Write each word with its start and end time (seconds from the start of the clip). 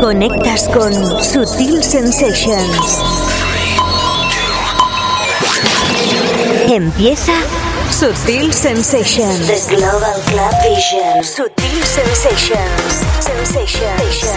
Conectas 0.00 0.68
con 0.68 0.94
Sutil 1.22 1.82
Sensations. 1.82 3.02
Empieza 6.68 7.32
Sutil 7.90 8.52
Sensations. 8.52 9.46
The 9.46 9.76
Global 9.76 10.22
Club 10.26 10.52
Vision. 10.62 11.22
Sutil 11.22 11.84
Sensations. 11.84 13.04
Sensations. 13.20 14.34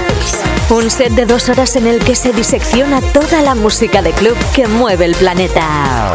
Un 0.70 0.92
set 0.92 1.14
de 1.14 1.26
dos 1.26 1.48
horas 1.48 1.78
en 1.78 1.88
el 1.88 2.00
que 2.00 2.16
se 2.16 2.34
disecciona 2.34 3.00
toda 3.14 3.42
la 3.42 3.55
música 3.55 4.02
de 4.02 4.12
club 4.12 4.36
que 4.54 4.68
mueve 4.68 5.05
el 5.05 5.16
planeta. 5.16 6.12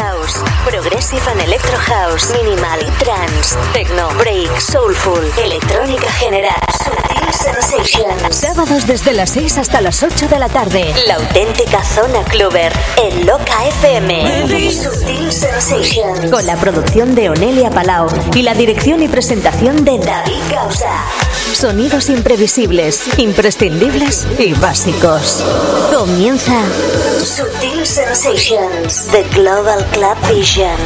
House, 0.00 0.42
Progressive 0.64 1.22
and 1.30 1.40
Electro 1.40 1.76
House, 1.78 2.32
Minimal 2.32 2.80
y 2.80 2.90
Trance, 3.02 3.56
Techno, 3.72 4.08
Break, 4.18 4.58
Soulful, 4.58 5.24
Electrónica 5.42 6.10
General, 6.12 6.60
Sutil 6.82 7.32
Sensations. 7.32 8.34
Sábados 8.34 8.86
desde 8.86 9.12
las 9.12 9.30
6 9.30 9.58
hasta 9.58 9.80
las 9.80 10.02
8 10.02 10.28
de 10.28 10.38
la 10.38 10.48
tarde. 10.48 10.92
La 11.06 11.14
auténtica 11.16 11.82
zona 11.84 12.24
cluber 12.24 12.72
en 13.02 13.26
Loca 13.26 13.66
FM. 13.80 14.70
Sutil 14.70 15.30
Sensations. 15.30 16.30
Con 16.30 16.44
la 16.46 16.56
producción 16.56 17.14
de 17.14 17.30
Onelia 17.30 17.70
Palau 17.70 18.08
y 18.34 18.42
la 18.42 18.54
dirección 18.54 19.02
y 19.02 19.08
presentación 19.08 19.84
de 19.84 19.98
David 19.98 20.42
Causa. 20.52 21.04
Sonidos 21.54 22.10
imprevisibles, 22.10 23.00
imprescindibles 23.16 24.26
y 24.40 24.52
básicos. 24.54 25.44
Comienza 25.96 26.60
Sutil 27.18 27.86
Sensations, 27.86 29.06
The 29.12 29.22
Global 29.32 29.86
Club 29.92 30.16
Vision. 30.36 30.76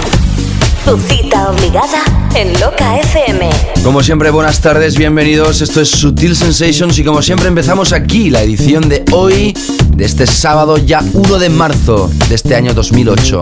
Tu 0.85 0.99
cita 0.99 1.51
obligada 1.51 2.05
en 2.35 2.53
Loca 2.61 2.99
FM. 2.99 3.49
Como 3.83 4.03
siempre, 4.03 4.29
buenas 4.29 4.61
tardes, 4.61 4.99
bienvenidos. 4.99 5.63
Esto 5.63 5.81
es 5.81 5.89
Sutil 5.89 6.37
Sensations 6.37 6.99
y 6.99 7.05
como 7.05 7.23
siempre 7.23 7.49
empezamos 7.49 7.95
aquí 7.95 8.29
la 8.29 8.43
edición 8.43 8.91
de 8.91 9.05
hoy, 9.13 9.57
de 9.97 10.05
este 10.05 10.27
sábado 10.27 10.77
ya 10.77 11.03
1 11.15 11.39
de 11.39 11.49
marzo 11.49 12.11
de 12.29 12.35
este 12.35 12.55
año 12.55 12.75
2008. 12.75 13.41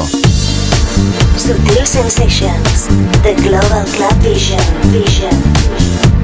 Sutil 1.37 1.87
Sensations, 1.87 2.87
The 3.25 3.35
Global 3.43 3.85
Club 3.85 4.15
Vision. 4.23 4.61
Vision. 4.93 6.16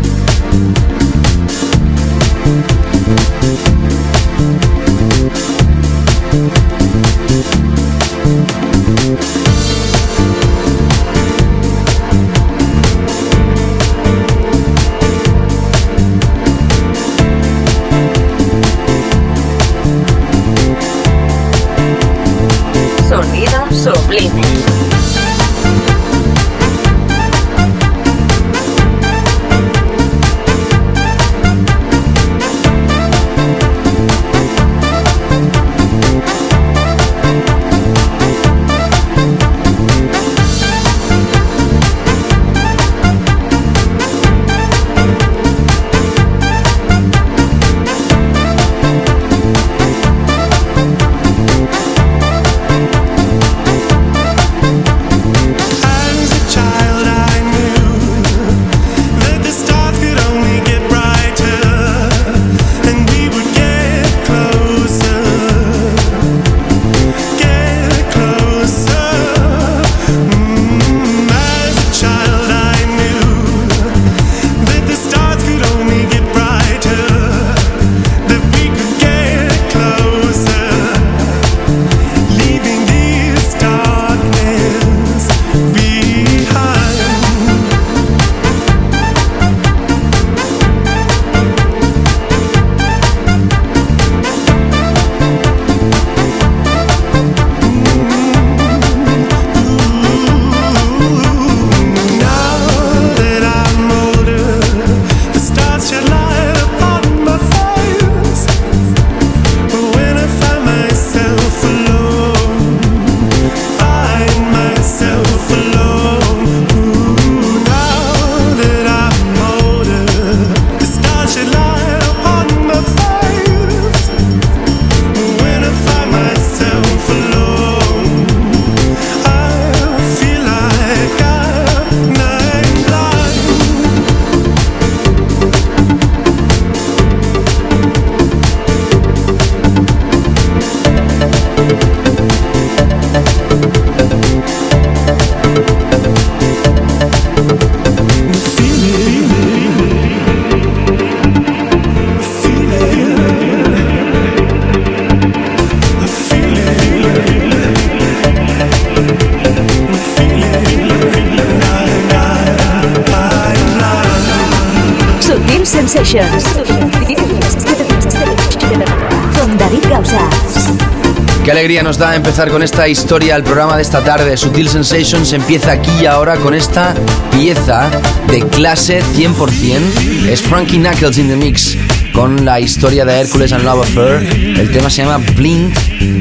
Qué 171.45 171.51
alegría 171.51 171.83
nos 171.83 171.99
da 171.99 172.15
empezar 172.15 172.51
con 172.51 172.63
esta 172.63 172.87
historia 172.87 173.35
el 173.35 173.43
programa 173.43 173.77
de 173.77 173.83
esta 173.83 174.05
tarde. 174.05 174.37
Sutil 174.37 174.69
Sensations 174.69 175.33
empieza 175.33 175.73
aquí 175.73 175.91
y 176.01 176.07
ahora 176.07 176.37
con 176.37 176.55
esta 176.55 176.95
pieza 177.33 177.91
de 178.29 178.47
clase 178.47 179.03
100%. 179.17 180.29
Es 180.29 180.41
Frankie 180.41 180.79
Knuckles 180.79 181.19
in 181.19 181.29
the 181.29 181.37
Mix 181.37 181.77
con 182.13 182.45
la 182.45 182.61
historia 182.61 183.05
de 183.05 183.21
Hércules 183.21 183.53
and 183.53 183.65
Love 183.65 183.83
Affair. 183.83 184.23
El 184.57 184.71
tema 184.71 184.89
se 184.89 185.03
llama 185.03 185.19
Blink 185.35 185.77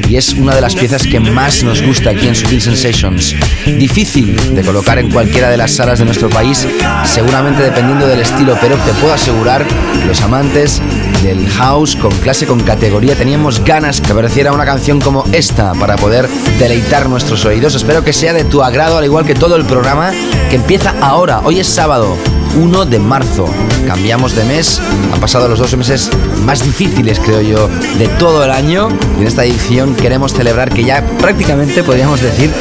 y 0.10 0.16
es 0.16 0.34
una 0.34 0.56
de 0.56 0.62
las 0.62 0.76
piezas 0.76 1.04
que 1.04 1.20
más 1.20 1.64
nos 1.64 1.84
gusta 1.84 2.10
aquí 2.10 2.28
en 2.28 2.36
Sutil 2.36 2.62
Sensations. 2.62 3.36
Difícil 3.66 4.56
de 4.56 4.64
colocar 4.64 4.98
en 4.98 5.12
cualquiera 5.12 5.52
de 5.52 5.58
las 5.58 5.72
salas 5.72 6.00
de 6.00 6.06
nuestro 6.06 6.30
país, 6.30 6.68
seguramente 7.06 7.62
dependiendo 7.62 8.08
del 8.08 8.22
estilo, 8.22 8.58
pero 8.60 8.76
te 8.78 8.92
puedo 8.94 9.14
asegurar, 9.14 9.66
los 10.08 10.22
amantes 10.22 10.82
del 11.22 11.48
house 11.50 11.96
con 11.96 12.12
clase, 12.20 12.48
con 12.48 12.60
categoría, 12.62 13.16
teníamos 13.16 13.64
ganas 13.64 14.02
que 14.02 14.12
apareciera 14.12 14.52
una 14.52 14.66
canción 14.66 15.00
como 15.00 15.24
esta 15.32 15.74
para 15.74 15.96
poder 15.96 16.28
deleitar 16.60 17.10
nuestros 17.10 17.46
oídos. 17.46 17.76
Espero 17.76 18.04
que 18.04 18.14
sea 18.14 18.34
de 18.34 18.44
tu 18.44 18.64
agrado, 18.64 18.98
al 18.98 19.06
igual 19.06 19.26
que 19.26 19.36
todo 19.36 19.56
el 19.56 19.66
programa 19.66 20.12
que 20.50 20.56
empieza 20.56 20.96
ahora. 21.02 21.42
Hoy 21.44 21.60
es 21.60 21.68
sábado. 21.68 22.18
1 22.56 22.86
de 22.86 23.00
marzo. 23.00 23.46
Cambiamos 23.88 24.36
de 24.36 24.44
mes, 24.46 24.82
han 25.14 25.20
pasado 25.20 25.48
los 25.48 25.60
dos 25.60 25.76
meses 25.76 26.10
más 26.46 26.64
difíciles, 26.64 27.20
creo 27.20 27.42
yo, 27.42 27.68
de 27.98 28.08
todo 28.20 28.44
el 28.44 28.52
año. 28.52 28.90
Y 29.18 29.22
en 29.22 29.28
esta 29.28 29.46
edición 29.46 29.96
queremos 29.96 30.34
celebrar 30.34 30.70
que 30.70 30.84
ya 30.84 31.06
prácticamente 31.20 31.84
podríamos 31.84 32.22
decir 32.22 32.52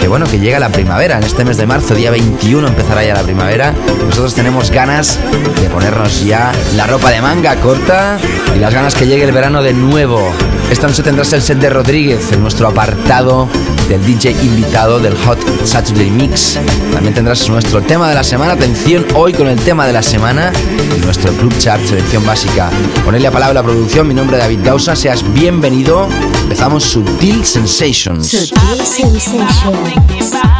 que 0.00 0.08
bueno, 0.08 0.26
que 0.26 0.38
llega 0.38 0.58
la 0.58 0.70
primavera. 0.70 1.18
En 1.18 1.24
este 1.24 1.44
mes 1.44 1.56
de 1.56 1.66
marzo, 1.66 1.94
día 1.94 2.10
21, 2.10 2.66
empezará 2.66 3.04
ya 3.04 3.14
la 3.14 3.22
primavera. 3.22 3.74
Nosotros 4.06 4.34
tenemos 4.34 4.70
ganas 4.70 5.18
de 5.60 5.68
ponernos 5.68 6.24
ya 6.24 6.52
la 6.76 6.86
ropa 6.86 7.10
de 7.10 7.20
manga 7.20 7.56
corta 7.56 8.18
y 8.54 8.58
las 8.58 8.72
ganas 8.72 8.94
que 8.94 9.06
llegue 9.06 9.24
el 9.24 9.32
verano 9.32 9.62
de 9.62 9.72
nuevo. 9.72 10.32
Esta 10.70 10.86
noche 10.86 11.02
tendrás 11.02 11.32
el 11.32 11.42
set 11.42 11.58
de 11.58 11.68
Rodríguez 11.68 12.32
en 12.32 12.42
nuestro 12.42 12.68
apartado 12.68 13.48
del 13.88 14.04
DJ 14.04 14.30
invitado 14.42 15.00
del 15.00 15.16
Hot 15.16 15.38
Saturday 15.64 16.10
Mix. 16.10 16.58
También 16.92 17.12
tendrás 17.12 17.48
nuestro 17.48 17.82
tema 17.82 18.08
de 18.08 18.14
la 18.14 18.22
semana. 18.22 18.52
Atención 18.52 19.04
hoy 19.14 19.32
con 19.32 19.48
el 19.48 19.58
tema 19.58 19.86
de 19.86 19.92
la 19.92 20.02
semana 20.02 20.52
nuestro 21.04 21.32
Club 21.32 21.52
Chart 21.58 21.84
selección 21.84 22.24
básica. 22.24 22.70
Ponle 23.04 23.26
a 23.26 23.30
palabra 23.32 23.54
la 23.54 23.62
producción. 23.62 24.06
Mi 24.06 24.14
nombre 24.14 24.36
es 24.36 24.42
David 24.44 24.60
Gausa. 24.62 24.94
Seas 24.94 25.24
bienvenido. 25.32 26.08
Empezamos 26.42 26.84
Sutil 26.84 27.44
Sensations. 27.44 28.28
Sutil 28.28 28.86
Sensations. 28.86 30.59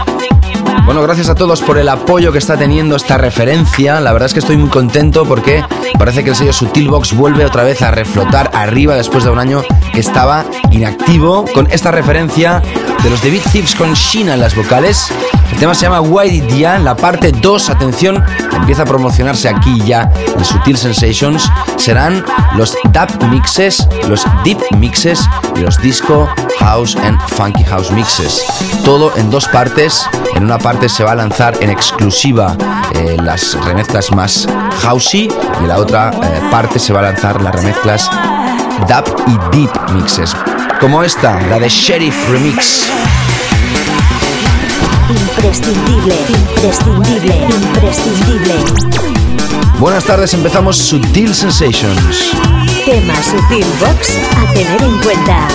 Bueno, 0.90 1.04
gracias 1.04 1.28
a 1.28 1.36
todos 1.36 1.62
por 1.62 1.78
el 1.78 1.88
apoyo 1.88 2.32
que 2.32 2.38
está 2.38 2.56
teniendo 2.56 2.96
esta 2.96 3.16
referencia. 3.16 4.00
La 4.00 4.12
verdad 4.12 4.26
es 4.26 4.32
que 4.32 4.40
estoy 4.40 4.56
muy 4.56 4.70
contento 4.70 5.24
porque 5.24 5.62
parece 5.96 6.24
que 6.24 6.30
el 6.30 6.34
sello 6.34 6.52
Sutil 6.52 6.88
Box 6.88 7.16
vuelve 7.16 7.46
otra 7.46 7.62
vez 7.62 7.80
a 7.82 7.92
reflotar 7.92 8.50
arriba 8.54 8.96
después 8.96 9.22
de 9.22 9.30
un 9.30 9.38
año 9.38 9.62
que 9.92 10.00
estaba 10.00 10.44
inactivo 10.72 11.44
con 11.54 11.70
esta 11.70 11.92
referencia 11.92 12.60
de 13.02 13.10
los 13.10 13.20
The 13.20 13.30
Thieves 13.52 13.74
con 13.74 13.94
China 13.94 14.34
en 14.34 14.40
las 14.40 14.54
vocales. 14.54 15.10
El 15.52 15.58
tema 15.58 15.74
se 15.74 15.82
llama 15.82 16.00
Why 16.00 16.40
Did 16.40 16.66
la 16.82 16.96
parte 16.96 17.32
2, 17.32 17.70
atención, 17.70 18.22
empieza 18.52 18.82
a 18.82 18.84
promocionarse 18.84 19.48
aquí 19.48 19.80
ya 19.84 20.10
en 20.36 20.44
Sutil 20.44 20.76
Sensations. 20.76 21.50
Serán 21.76 22.24
los 22.56 22.76
dub 22.84 23.28
mixes, 23.30 23.86
los 24.08 24.24
deep 24.44 24.58
mixes 24.76 25.20
y 25.56 25.60
los 25.60 25.80
disco, 25.80 26.28
house 26.58 26.96
and 26.96 27.18
funky 27.28 27.64
house 27.64 27.90
mixes. 27.90 28.44
Todo 28.84 29.12
en 29.16 29.30
dos 29.30 29.46
partes. 29.48 30.04
En 30.34 30.44
una 30.44 30.58
parte 30.58 30.88
se 30.88 31.04
va 31.04 31.12
a 31.12 31.16
lanzar 31.16 31.56
en 31.60 31.70
exclusiva 31.70 32.56
eh, 32.94 33.16
las 33.22 33.54
remezclas 33.64 34.12
más 34.12 34.46
housey 34.82 35.28
y 35.60 35.62
en 35.62 35.68
la 35.68 35.78
otra 35.78 36.10
eh, 36.10 36.40
parte 36.50 36.78
se 36.78 36.92
va 36.92 37.00
a 37.00 37.04
lanzar 37.04 37.42
las 37.42 37.54
remezclas 37.54 38.10
dub 38.88 39.24
y 39.26 39.56
deep 39.56 39.70
mixes. 39.92 40.34
Como 40.80 41.02
esta, 41.02 41.38
la 41.42 41.58
de 41.58 41.68
Sheriff 41.68 42.30
Remix. 42.30 42.88
Imprescindible, 45.10 46.14
imprescindible, 46.26 47.34
imprescindible. 47.36 48.54
Buenas 49.78 50.04
tardes, 50.04 50.32
empezamos 50.32 50.78
Sutil 50.78 51.34
Sensations. 51.34 52.32
Tema 52.86 53.14
Sutil 53.22 53.66
Box 53.78 54.16
a 54.38 54.52
tener 54.54 54.82
en 54.82 54.98
cuenta. 55.00 55.48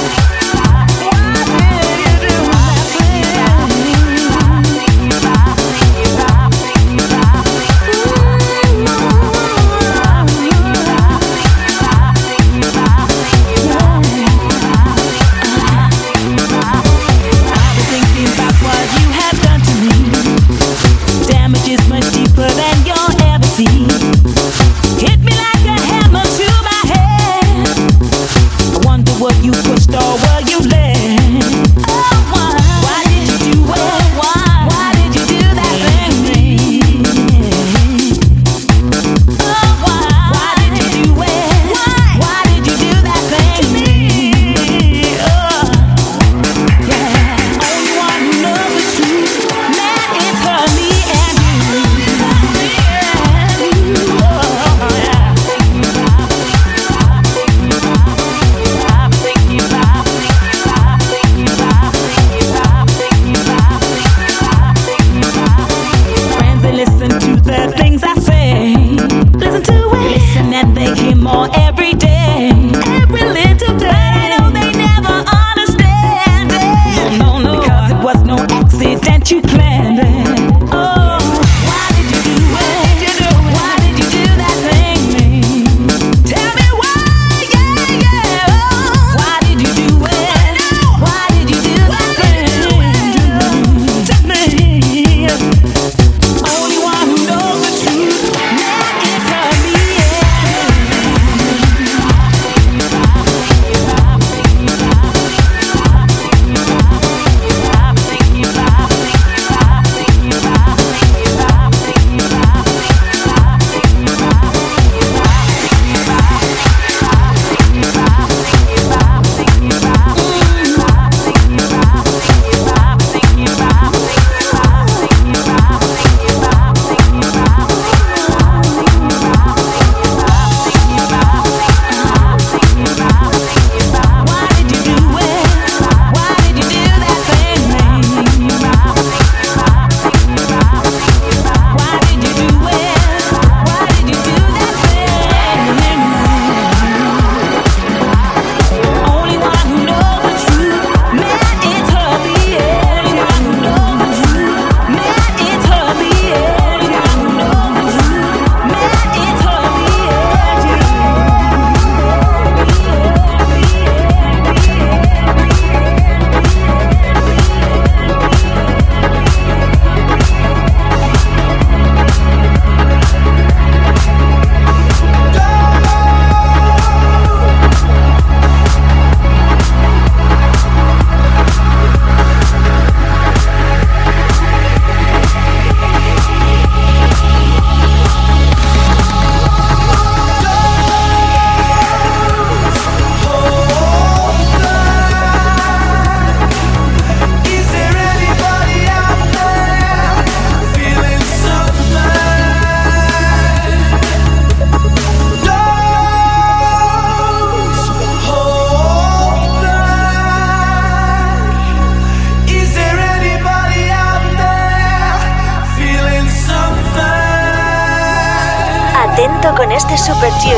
con 219.54 219.72
este 219.72 219.96
super 219.98 220.32
tune. 220.42 220.56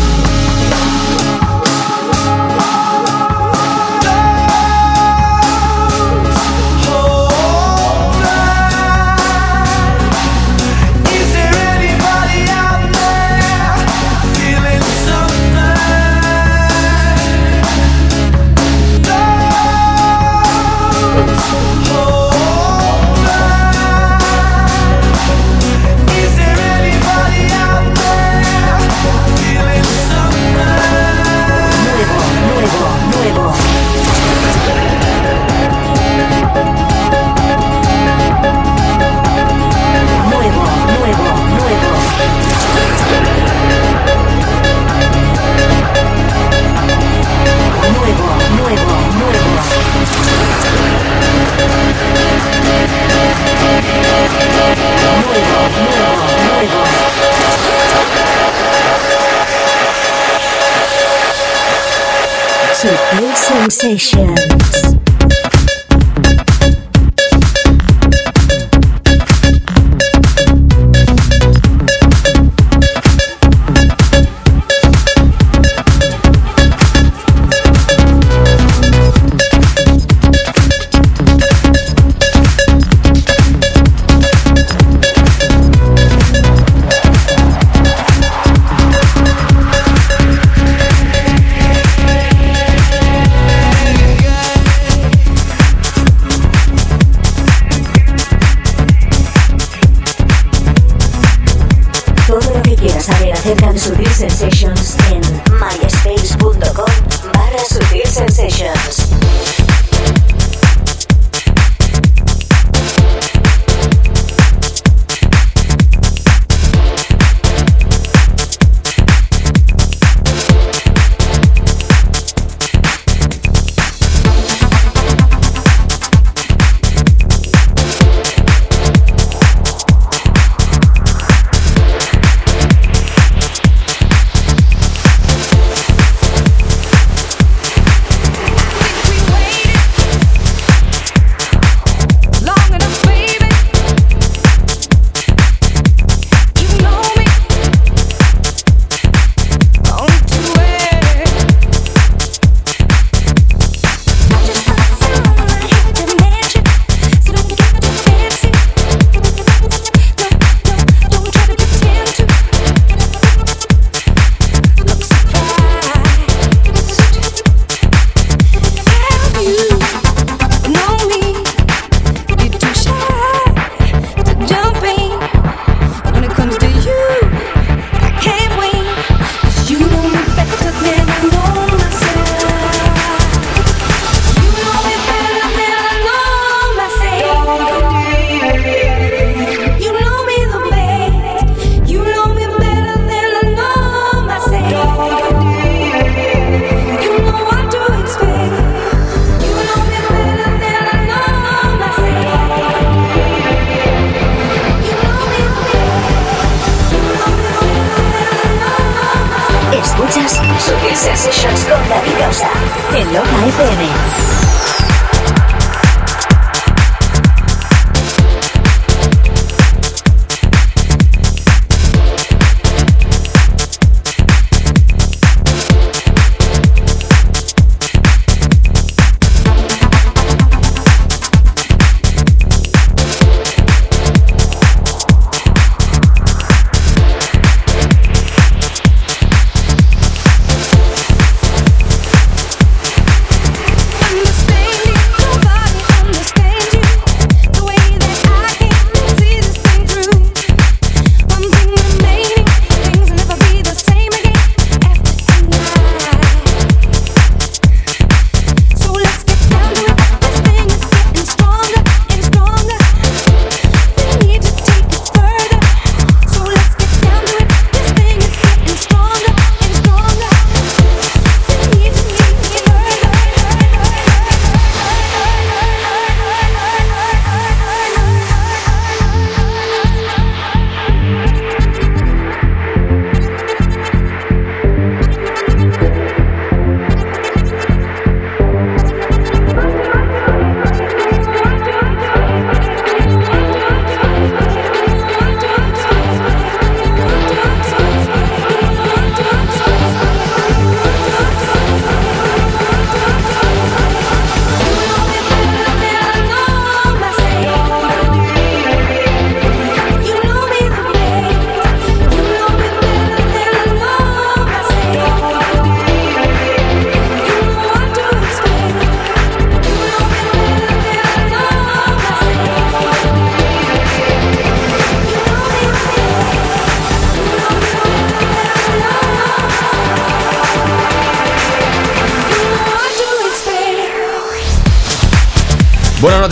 sensations. 63.51 65.00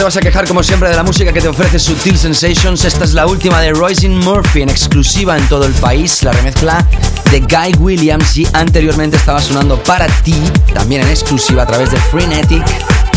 Vas 0.10 0.17
a 0.17 0.22
quejar 0.22 0.48
como 0.48 0.63
siempre 0.63 0.89
de 0.89 0.95
la 0.95 1.04
música 1.04 1.32
que 1.32 1.39
te 1.39 1.48
ofrece 1.48 1.78
Sutil 1.78 2.17
Sensations. 2.17 2.84
Esta 2.84 3.04
es 3.04 3.13
la 3.13 3.28
última 3.28 3.62
de 3.62 3.74
Roisin 3.74 4.17
Murphy 4.17 4.63
en 4.63 4.69
exclusiva 4.69 5.38
en 5.38 5.48
todo 5.48 5.65
el 5.65 5.74
país. 5.74 6.24
La 6.24 6.32
remezcla 6.32 6.84
de 7.30 7.41
Guy 7.41 7.76
Williams 7.78 8.36
y 8.36 8.48
anteriormente 8.54 9.17
estaba 9.17 9.39
sonando 9.39 9.78
para 9.84 10.08
ti, 10.24 10.34
también 10.74 11.04
en 11.04 11.10
exclusiva 11.10 11.62
a 11.62 11.67
través 11.67 11.91
de 11.91 11.98
Frenetic. 11.98 12.63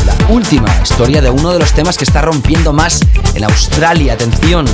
La 0.05 0.15
última 0.29 0.69
historia 0.83 1.23
de 1.23 1.31
uno 1.31 1.55
de 1.55 1.61
los 1.61 1.73
temas 1.73 1.97
que 1.97 2.05
está 2.05 2.21
rompiendo 2.21 2.75
más 2.75 3.01
en 3.35 3.45
Australia. 3.45 4.13
Atención, 4.13 4.67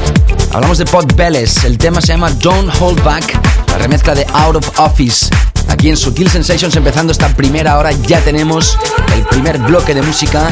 hablamos 0.53 0.79
de 0.79 0.87
Pod 0.87 1.15
Bells. 1.15 1.63
El 1.63 1.79
tema 1.79 2.01
se 2.01 2.09
llama 2.09 2.33
Don't 2.33 2.75
Hold 2.81 3.01
Back, 3.05 3.39
la 3.69 3.79
remezcla 3.79 4.17
de 4.17 4.27
Out 4.33 4.57
of 4.57 4.81
Office. 4.81 5.29
Aquí 5.69 5.89
en 5.89 5.97
Sutil 5.97 6.29
Sensations, 6.29 6.75
empezando 6.77 7.13
esta 7.13 7.29
primera 7.29 7.79
hora, 7.79 7.93
ya 7.93 8.21
tenemos 8.21 8.79
el 9.15 9.23
primer 9.25 9.59
bloque 9.59 9.95
de 9.95 10.03
música 10.03 10.49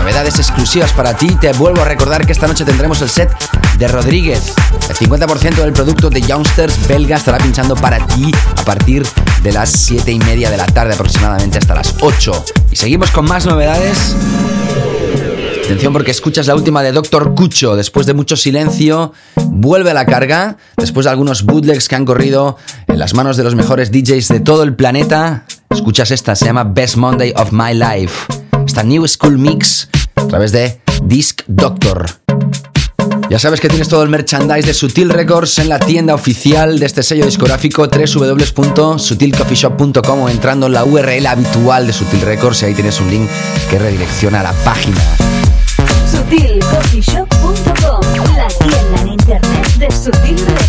novedades 0.00 0.38
exclusivas 0.38 0.92
para 0.92 1.14
ti. 1.16 1.36
Te 1.40 1.52
vuelvo 1.52 1.82
a 1.82 1.84
recordar 1.84 2.24
que 2.24 2.32
esta 2.32 2.46
noche 2.46 2.64
tendremos 2.64 3.02
el 3.02 3.08
set 3.08 3.30
de 3.78 3.86
Rodríguez. 3.86 4.54
El 4.88 4.96
50% 4.96 5.56
del 5.56 5.72
producto 5.72 6.10
de 6.10 6.22
Youngsters 6.22 6.88
belga 6.88 7.16
estará 7.16 7.38
pinchando 7.38 7.74
para 7.74 8.04
ti 8.06 8.32
a 8.56 8.64
partir 8.64 9.06
de 9.42 9.52
las 9.52 9.70
7 9.70 10.10
y 10.10 10.18
media 10.18 10.50
de 10.50 10.56
la 10.56 10.66
tarde 10.66 10.94
aproximadamente 10.94 11.58
hasta 11.58 11.74
las 11.74 11.94
8. 12.00 12.44
Y 12.70 12.76
seguimos 12.76 13.10
con 13.10 13.26
más 13.26 13.46
novedades. 13.46 14.16
Atención 15.64 15.92
porque 15.92 16.10
escuchas 16.10 16.48
la 16.48 16.56
última 16.56 16.82
de 16.82 16.90
Doctor 16.90 17.34
Cucho. 17.34 17.76
Después 17.76 18.04
de 18.04 18.12
mucho 18.12 18.36
silencio, 18.36 19.12
vuelve 19.36 19.92
a 19.92 19.94
la 19.94 20.04
carga. 20.04 20.56
Después 20.76 21.04
de 21.04 21.10
algunos 21.10 21.44
bootlegs 21.44 21.88
que 21.88 21.94
han 21.94 22.04
corrido 22.04 22.56
en 22.90 22.98
las 22.98 23.14
manos 23.14 23.36
de 23.36 23.44
los 23.44 23.54
mejores 23.54 23.92
DJs 23.92 24.28
de 24.28 24.40
todo 24.40 24.62
el 24.62 24.74
planeta. 24.74 25.44
Escuchas 25.70 26.10
esta, 26.10 26.34
se 26.34 26.46
llama 26.46 26.64
Best 26.64 26.96
Monday 26.96 27.34
of 27.36 27.52
My 27.52 27.74
Life. 27.74 28.24
Esta 28.66 28.82
New 28.82 29.06
School 29.06 29.36
Mix 29.38 29.88
a 30.16 30.26
través 30.26 30.52
de 30.52 30.80
Disc 31.04 31.42
Doctor. 31.46 32.06
Ya 33.28 33.38
sabes 33.38 33.60
que 33.60 33.68
tienes 33.68 33.88
todo 33.88 34.02
el 34.02 34.08
merchandise 34.08 34.66
de 34.66 34.74
Sutil 34.74 35.10
Records 35.10 35.60
en 35.60 35.68
la 35.68 35.78
tienda 35.78 36.14
oficial 36.14 36.80
de 36.80 36.86
este 36.86 37.04
sello 37.04 37.24
discográfico 37.24 37.86
www.sutilcoffeeshop.com 37.86 40.22
o 40.22 40.28
entrando 40.28 40.66
en 40.66 40.72
la 40.72 40.84
URL 40.84 41.26
habitual 41.26 41.86
de 41.86 41.92
Sutil 41.92 42.22
Records 42.22 42.62
y 42.62 42.64
ahí 42.66 42.74
tienes 42.74 43.00
un 43.00 43.08
link 43.10 43.28
que 43.70 43.78
redirecciona 43.78 44.40
a 44.40 44.44
la 44.44 44.52
página. 44.64 45.00
Sutilcoffeeshop.com, 46.10 48.00
la 48.36 48.48
tienda 48.48 49.02
en 49.02 49.08
internet 49.08 49.66
de 49.78 49.90
Sutil 49.90 50.36
Records. 50.36 50.59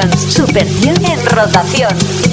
Super 0.00 0.66
100 0.66 1.04
en 1.04 1.26
rotación. 1.26 2.31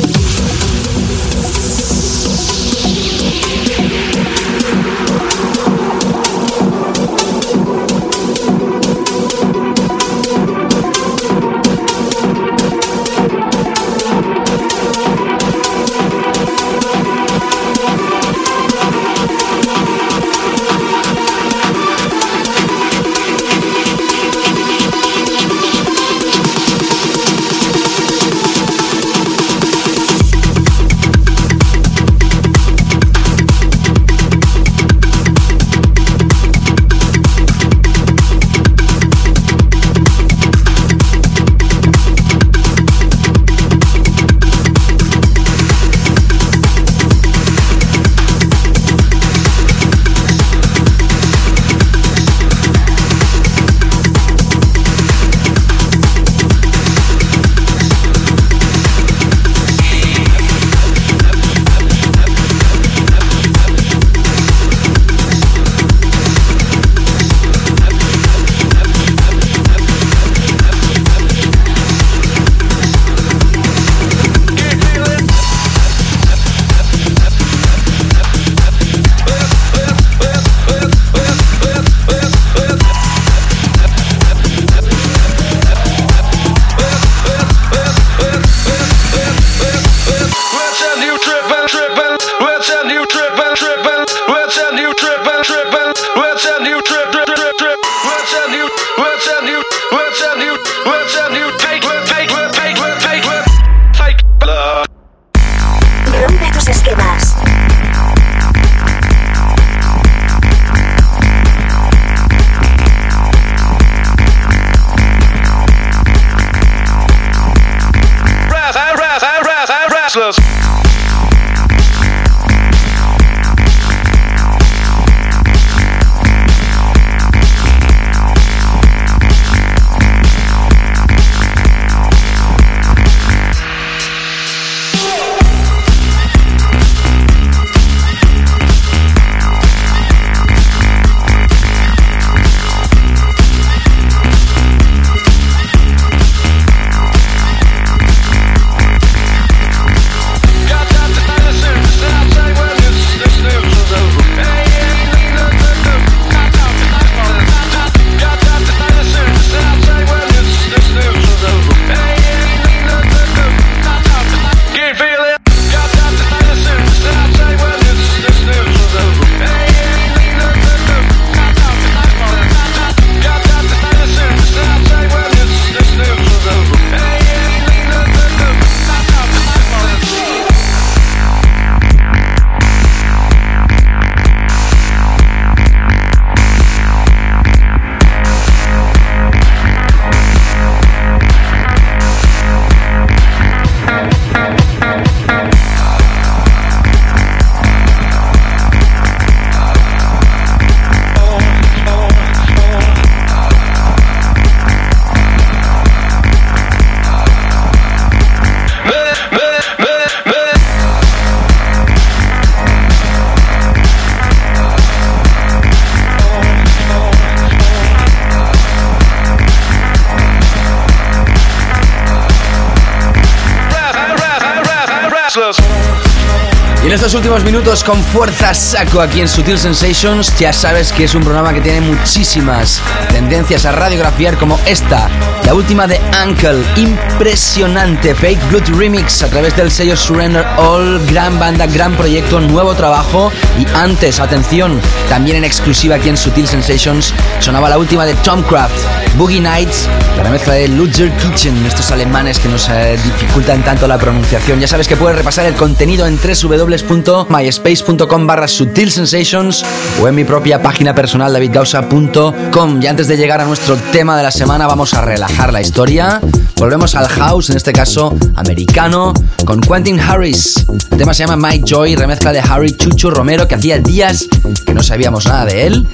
Minutos 227.43 227.84
con 227.84 228.02
fuerza 228.02 228.54
saco 228.54 229.02
aquí 229.02 229.21
en 229.21 229.28
Sutil 229.28 229.60
Sensations, 229.60 230.36
ya 230.38 230.52
sabes 230.52 230.91
que 230.91 231.04
es 231.04 231.15
un 231.15 231.23
programa 231.23 231.54
que 231.54 231.62
tiene 231.62 231.82
muchísimas 231.82 232.82
tendencias 233.10 233.65
a 233.65 233.71
radiografiar 233.71 234.38
como 234.38 234.60
esta, 234.65 235.10
la 235.45 235.54
última 235.54 235.86
de 235.86 235.99
Uncle, 236.25 236.63
impresionante. 236.75 238.15
Fake 238.15 238.49
Blood 238.49 238.78
Remix 238.78 239.21
a 239.21 239.30
través 239.30 239.56
del 239.56 239.71
sello 239.71 239.95
Surrender 239.95 240.45
All, 240.58 241.06
gran 241.08 241.38
banda, 241.39 241.67
gran 241.67 241.95
proyecto, 241.95 242.39
nuevo 242.39 242.73
trabajo 242.73 243.32
y 243.58 243.66
antes, 243.76 244.20
atención, 244.20 244.80
también 245.10 245.38
en 245.38 245.44
exclusiva 245.44 245.96
aquí 245.96 246.10
en 246.10 246.18
Sutil 246.18 246.48
Sensations 246.48 247.14
sonaba 247.40 247.70
la 247.70 247.78
última 247.78 248.06
de 248.06 248.14
Tom 248.16 248.42
Craft, 248.44 248.76
Boogie 249.18 249.42
Nights, 249.42 249.88
la 250.18 250.24
remezcla 250.24 250.54
de 250.54 250.68
Ludger 250.68 251.12
Kitchen, 251.18 251.66
estos 251.66 251.92
alemanes 251.92 252.40
que 252.40 252.50
nos 252.50 252.68
eh, 252.70 252.98
dificultan 253.04 253.64
tanto 253.64 253.88
la 253.88 253.98
pronunciación. 253.98 254.60
Ya 254.60 254.68
sabes 254.68 254.88
que 254.88 254.96
puedes 254.96 255.18
repasar 255.18 255.46
el 255.46 255.56
contenido 255.56 256.06
en 256.08 256.18
www.myspace.com 256.18 258.28
barra 258.28 258.48
Sutil 258.48 258.92
Sensations 258.92 259.66
o 260.02 260.08
en 260.08 260.16
mi 260.16 260.24
propia 260.24 260.62
página 260.62 260.94
personal 260.94 261.34
davidgausa.com. 261.34 262.82
Y 262.82 262.88
antes 262.88 263.08
de 263.08 263.18
llegar 263.18 263.42
a 263.42 263.46
nuestro 263.46 263.76
tema 263.92 264.18
de 264.18 264.24
la 264.24 264.32
semana 264.32 264.68
vamos 264.68 264.94
a 264.94 265.02
relajar 265.02 265.52
la 265.54 265.62
historia. 265.62 266.22
Volvemos 266.56 266.96
al 266.96 267.08
house, 267.08 267.50
en 267.50 267.58
este 267.58 267.72
caso 267.72 268.16
americano, 268.36 269.14
con 269.50 269.62
Quentin 269.62 270.00
Harris. 270.00 270.64
El 270.92 270.98
tema 271.00 271.12
se 271.12 271.26
llama 271.26 271.50
My 271.50 271.64
Joy, 271.66 271.96
remezcla 271.96 272.32
de 272.32 272.40
Harry 272.40 272.72
Chucho 272.72 273.10
Romero, 273.10 273.48
que 273.48 273.56
hacía 273.56 273.80
días 273.80 274.28
que 274.64 274.76
no 274.76 274.84
sabíamos 274.84 275.26
nada 275.26 275.46
de 275.46 275.66
él, 275.66 275.88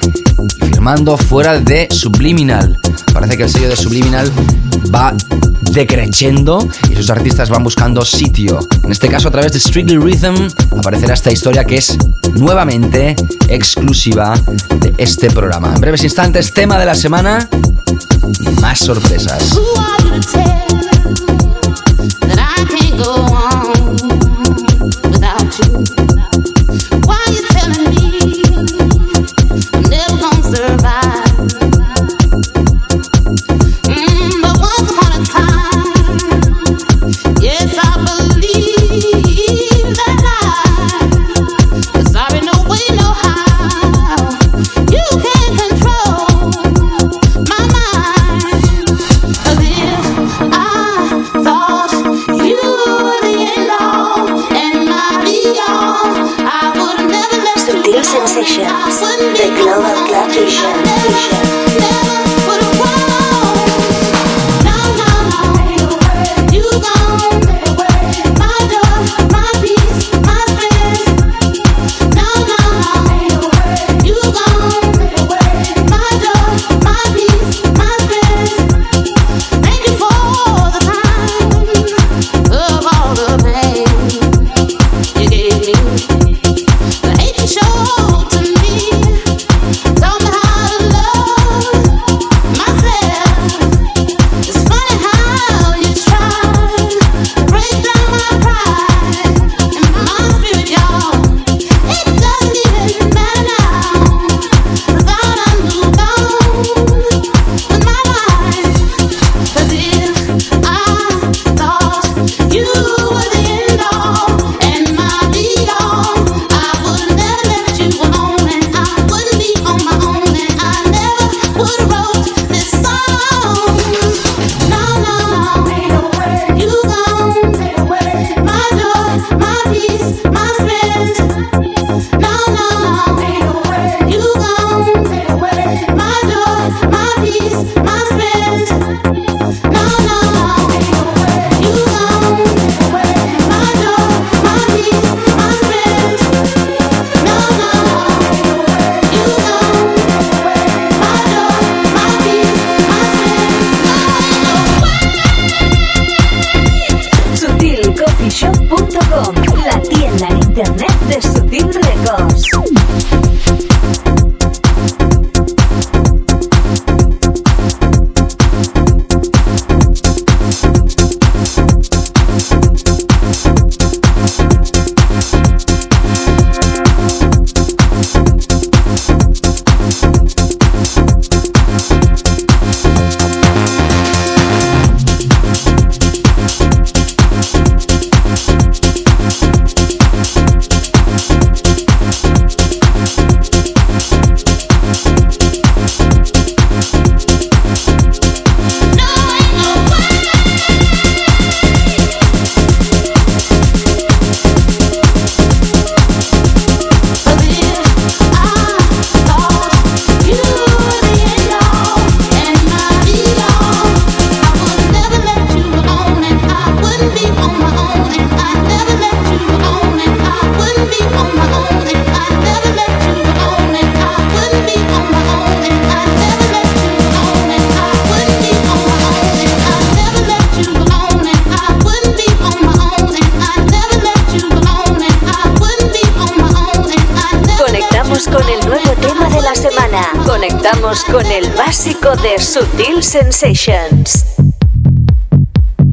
firmando 0.60 1.16
fuera 1.16 1.62
de 1.62 1.88
Subliminal. 1.90 2.78
Parece 3.14 3.38
que 3.38 3.44
el 3.44 3.50
sello 3.50 3.70
de 3.70 3.78
Subliminal 3.78 4.30
va 4.94 5.14
decreciendo 5.72 6.68
y 6.90 6.96
sus 6.98 7.10
artistas 7.10 7.50
van 7.50 7.64
buscando 7.64 8.04
sitio. 8.04 8.60
En 8.84 8.92
este 8.92 9.08
caso, 9.08 9.30
a 9.30 9.32
través 9.32 9.54
de 9.54 9.62
Strictly 9.62 10.00
Rhythm, 10.00 10.50
aparecerá 10.78 11.14
esta 11.14 11.32
historia 11.32 11.64
que 11.64 11.78
es 11.78 11.98
nuevamente 12.34 13.16
exclusiva 13.48 14.38
de 14.82 14.94
este 14.98 15.30
programa. 15.32 15.74
En 15.74 15.80
breves 15.80 16.04
instantes, 16.04 16.54
tema 16.54 16.78
de 16.78 16.88
la 16.88 16.96
semana 16.96 17.48
y 18.38 18.50
más 18.60 18.80
sorpresas. 18.80 19.58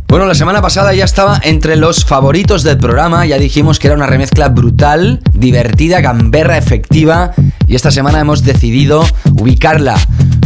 Bueno, 0.07 0.27
la 0.27 0.35
semana 0.37 0.63
pasada 0.63 0.95
ya 0.95 1.05
estaba 1.05 1.41
entre 1.43 1.75
los 1.75 2.05
favoritos 2.05 2.63
del 2.63 2.79
programa, 2.79 3.27
ya 3.27 3.37
dijimos 3.37 3.81
que 3.81 3.89
era 3.89 3.97
una 3.97 4.07
remezcla 4.07 4.49
brutal, 4.49 5.21
divertida, 5.33 6.01
gamberra, 6.01 6.57
efectiva, 6.57 7.33
y 7.67 7.75
esta 7.75 7.91
semana 7.91 8.21
hemos 8.21 8.45
decidido 8.45 9.05
ubicarla 9.33 9.97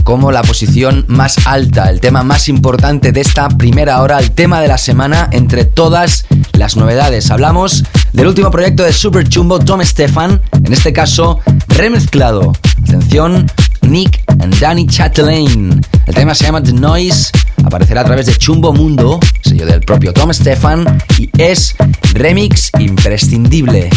como 0.05 0.33
la 0.33 0.41
posición 0.41 1.05
más 1.09 1.47
alta, 1.47 1.91
el 1.91 2.01
tema 2.01 2.23
más 2.23 2.49
importante 2.49 3.13
de 3.13 3.21
esta 3.21 3.49
primera 3.51 4.01
hora, 4.01 4.19
el 4.19 4.31
tema 4.31 4.63
de 4.63 4.69
la 4.69 4.79
semana 4.79 5.29
entre 5.33 5.67
todas 5.67 6.25
las 6.53 6.79
novedades. 6.79 7.31
Hablamos 7.31 7.85
del 8.15 8.29
último 8.29 8.51
proyecto 8.51 8.85
de 8.85 8.95
Super 8.95 9.29
Chumbo 9.29 9.59
Tom 9.59 9.83
Stefan, 9.83 10.41
en 10.53 10.73
este 10.73 10.95
caso 10.95 11.41
remezclado. 11.69 12.55
Atención, 12.85 13.51
Nick 13.83 14.23
and 14.41 14.59
Danny 14.59 14.87
Chatelain. 14.87 15.83
El 16.07 16.15
tema 16.15 16.35
se 16.35 16.45
llama 16.45 16.63
The 16.63 16.73
Noise, 16.73 17.33
aparecerá 17.65 18.03
a 18.03 18.05
través 18.05 18.27
de 18.27 18.37
Chumbo 18.37 18.73
Mundo, 18.73 19.19
sello 19.43 19.67
del 19.67 19.81
propio 19.81 20.13
Tom 20.13 20.33
Stefan, 20.33 21.03
y 21.19 21.29
es 21.37 21.75
remix 22.15 22.71
imprescindible. 22.79 23.91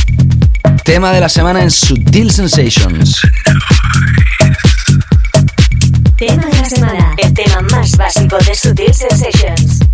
Tema 0.83 1.11
de 1.11 1.19
la 1.19 1.29
semana 1.29 1.61
en 1.61 1.69
Sutil 1.69 2.31
Sensations. 2.31 3.21
Tema 6.17 6.45
de 6.47 6.57
la 6.57 6.69
semana. 6.69 7.15
El 7.17 7.33
tema 7.33 7.61
más 7.71 7.95
básico 7.95 8.37
de 8.39 8.55
Sutil 8.55 8.93
Sensations. 8.93 9.88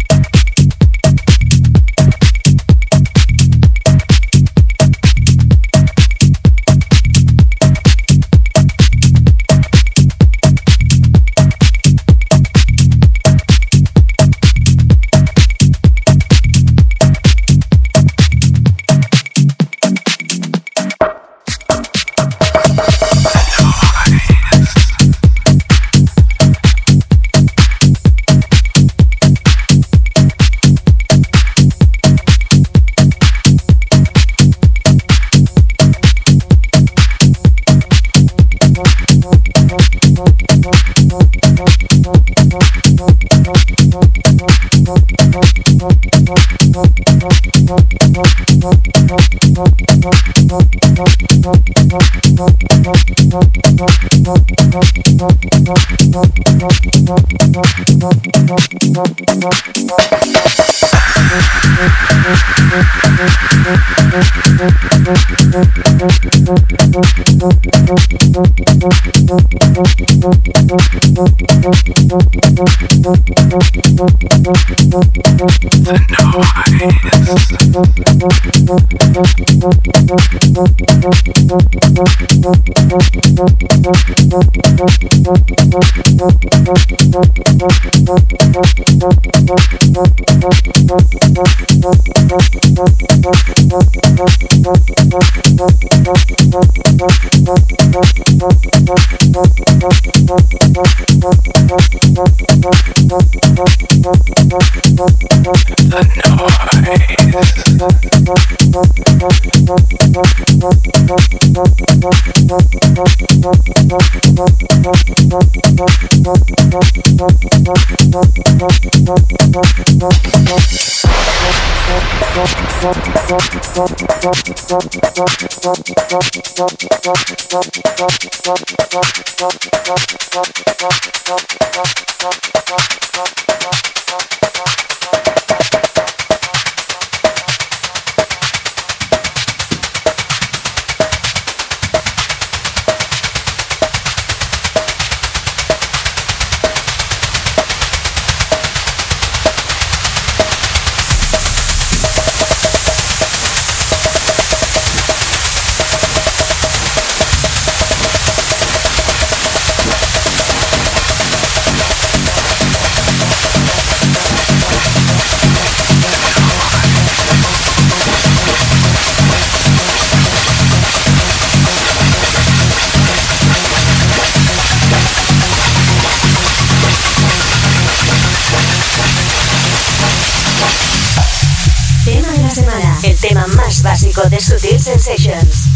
Básico 183.85 184.27
de 184.29 184.41
Sutil 184.41 184.79
Sensations. 184.79 185.74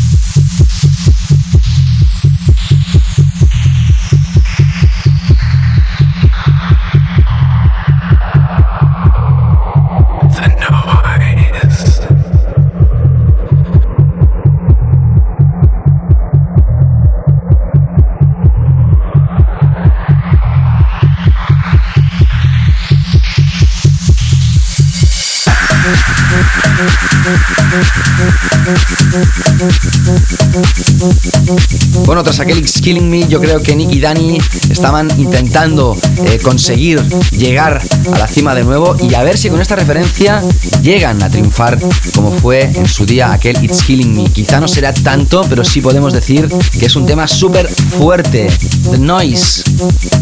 It's 32.48 32.82
Killing 32.82 33.10
Me, 33.10 33.28
yo 33.28 33.40
creo 33.40 33.62
que 33.62 33.76
Nick 33.76 33.92
y 33.92 34.00
Dani 34.00 34.38
estaban 34.70 35.10
intentando 35.20 35.98
eh, 36.26 36.40
conseguir 36.40 37.02
llegar 37.32 37.82
a 38.14 38.18
la 38.18 38.28
cima 38.28 38.54
de 38.54 38.64
nuevo 38.64 38.96
y 39.00 39.14
a 39.16 39.24
ver 39.24 39.38
si 39.38 39.50
con 39.50 39.62
esta 39.62 39.76
referencia 39.76 40.44
llegan 40.82 41.22
a 41.24 41.30
triunfar 41.30 41.80
como 42.14 42.32
fue 42.32 42.64
en 42.64 42.88
su 42.88 43.06
día 43.06 43.34
aquel 43.34 43.64
It's 43.64 43.84
Killing 43.84 44.14
Me. 44.16 44.30
Quizá 44.30 44.60
no 44.60 44.68
será 44.68 44.94
tanto, 44.94 45.46
pero 45.50 45.66
sí 45.66 45.82
podemos 45.82 46.14
decir 46.14 46.48
que 46.80 46.86
es 46.86 46.96
un 46.96 47.06
tema 47.06 47.28
súper 47.28 47.68
fuerte. 47.68 48.48
The 48.92 48.98
Noise, 49.00 49.64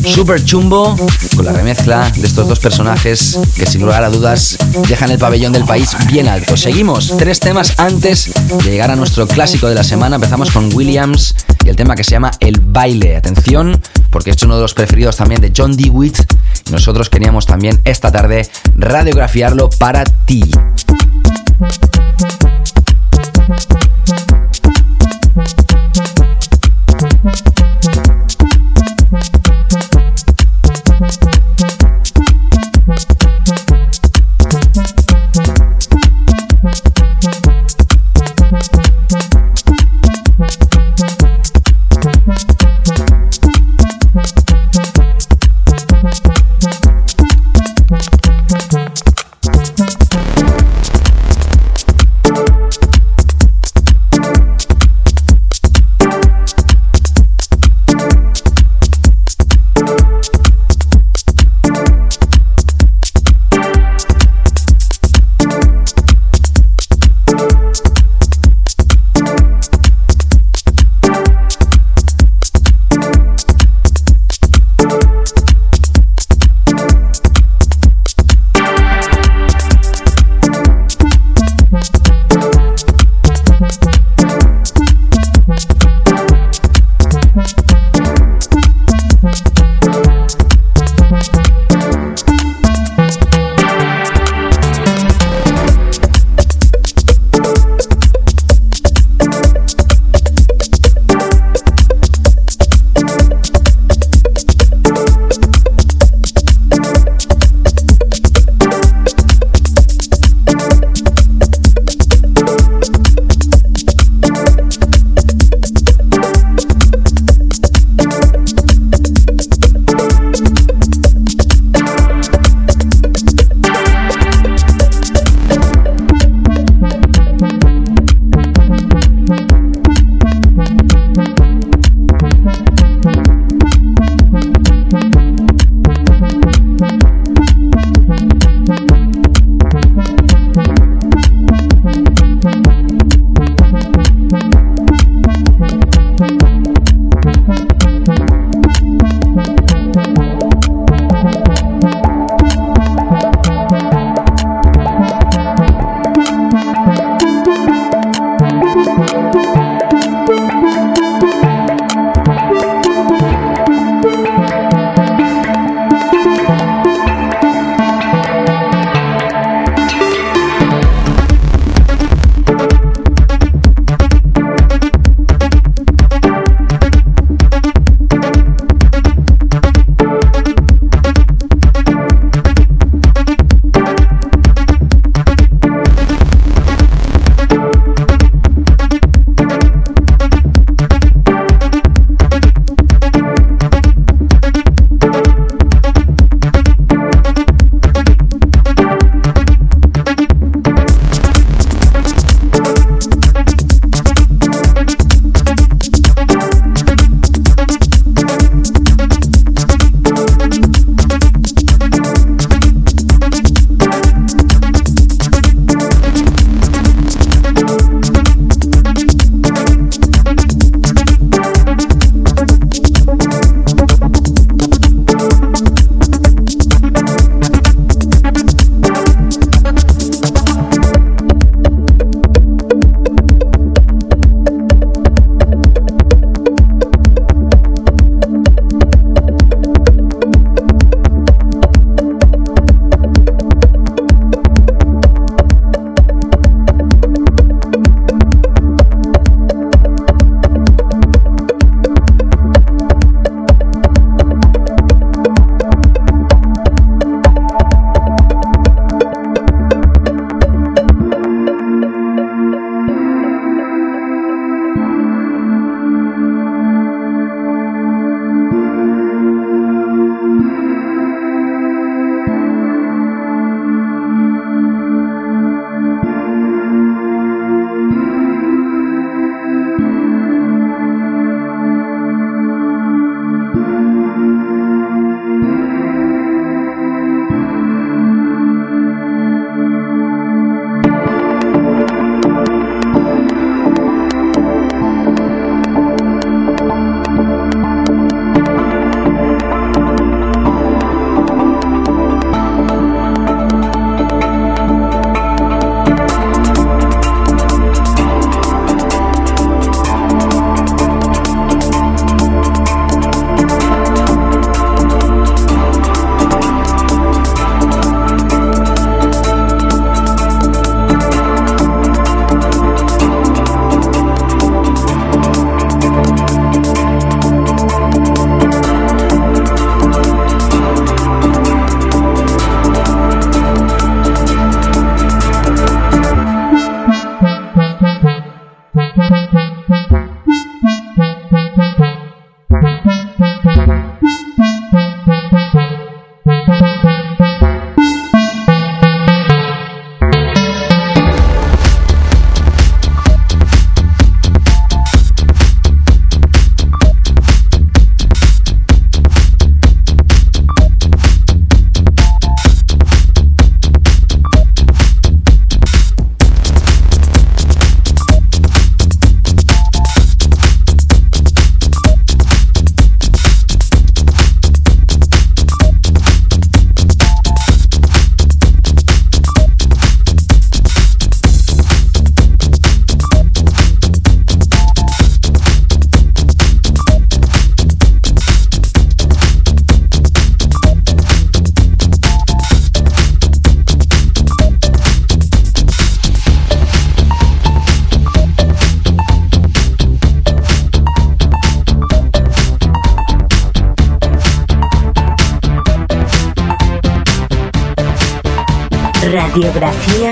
súper 0.06 0.44
chumbo, 0.44 0.96
con 1.36 1.46
la 1.46 1.52
remezcla 1.52 2.10
de 2.16 2.26
estos 2.26 2.48
dos 2.48 2.60
personajes 2.60 3.40
que 3.56 3.66
sin 3.66 3.82
lugar 3.82 4.04
a 4.04 4.10
dudas 4.10 4.58
dejan 4.88 5.12
el 5.12 5.20
pabellón 5.20 5.52
de 5.52 5.58
del 5.58 5.66
país 5.66 5.98
bien 6.08 6.28
alto. 6.28 6.56
Seguimos, 6.56 7.18
tres 7.18 7.40
temas 7.40 7.74
antes 7.78 8.30
de 8.64 8.70
llegar 8.70 8.92
a 8.92 8.96
nuestro 8.96 9.28
clásico 9.28 9.68
de 9.68 9.74
la 9.74 9.84
semana. 9.84 10.18
Empezamos 10.18 10.52
con 10.52 10.72
Williams 10.72 11.34
y 11.68 11.70
el 11.70 11.76
tema 11.76 11.96
que 11.96 12.04
se 12.06 12.12
llama 12.12 12.32
El 12.40 12.62
baile. 12.62 13.18
Atención, 13.18 13.82
porque 14.10 14.30
es 14.30 14.42
uno 14.42 14.56
de 14.56 14.62
los 14.62 14.74
preferidos 14.74 15.18
también 15.18 15.42
de 15.42 15.52
John 15.56 15.76
DeWitt. 15.76 16.20
Y 16.66 16.72
nosotros 16.72 17.10
queríamos 17.10 17.46
también 17.46 17.82
esta 17.84 18.10
tarde 18.10 18.50
radiografiarlo 18.78 19.70
para 19.78 20.06
ti. 20.06 20.50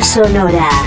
Sonora. 0.01 0.84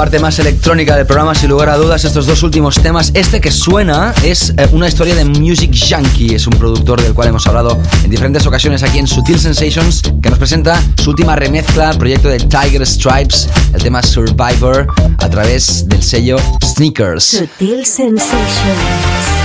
Parte 0.00 0.18
más 0.18 0.38
electrónica 0.38 0.96
del 0.96 1.04
programa, 1.04 1.34
sin 1.34 1.50
lugar 1.50 1.68
a 1.68 1.76
dudas, 1.76 2.06
estos 2.06 2.24
dos 2.24 2.42
últimos 2.42 2.76
temas. 2.76 3.10
Este 3.12 3.38
que 3.38 3.50
suena 3.50 4.14
es 4.24 4.48
eh, 4.56 4.66
una 4.72 4.88
historia 4.88 5.14
de 5.14 5.26
Music 5.26 5.72
Yankee, 5.72 6.34
es 6.34 6.46
un 6.46 6.54
productor 6.54 7.02
del 7.02 7.12
cual 7.12 7.28
hemos 7.28 7.46
hablado 7.46 7.78
en 8.02 8.10
diferentes 8.10 8.46
ocasiones 8.46 8.82
aquí 8.82 8.98
en 8.98 9.06
Sutil 9.06 9.38
Sensations, 9.38 10.00
que 10.22 10.30
nos 10.30 10.38
presenta 10.38 10.82
su 11.02 11.10
última 11.10 11.36
remezcla, 11.36 11.90
proyecto 11.98 12.30
de 12.30 12.38
Tiger 12.38 12.86
Stripes, 12.86 13.46
el 13.74 13.82
tema 13.82 14.02
Survivor, 14.02 14.86
a 15.18 15.28
través 15.28 15.86
del 15.86 16.02
sello 16.02 16.38
Sneakers. 16.64 17.24
Sutil 17.58 17.84
Sensations. 17.84 19.39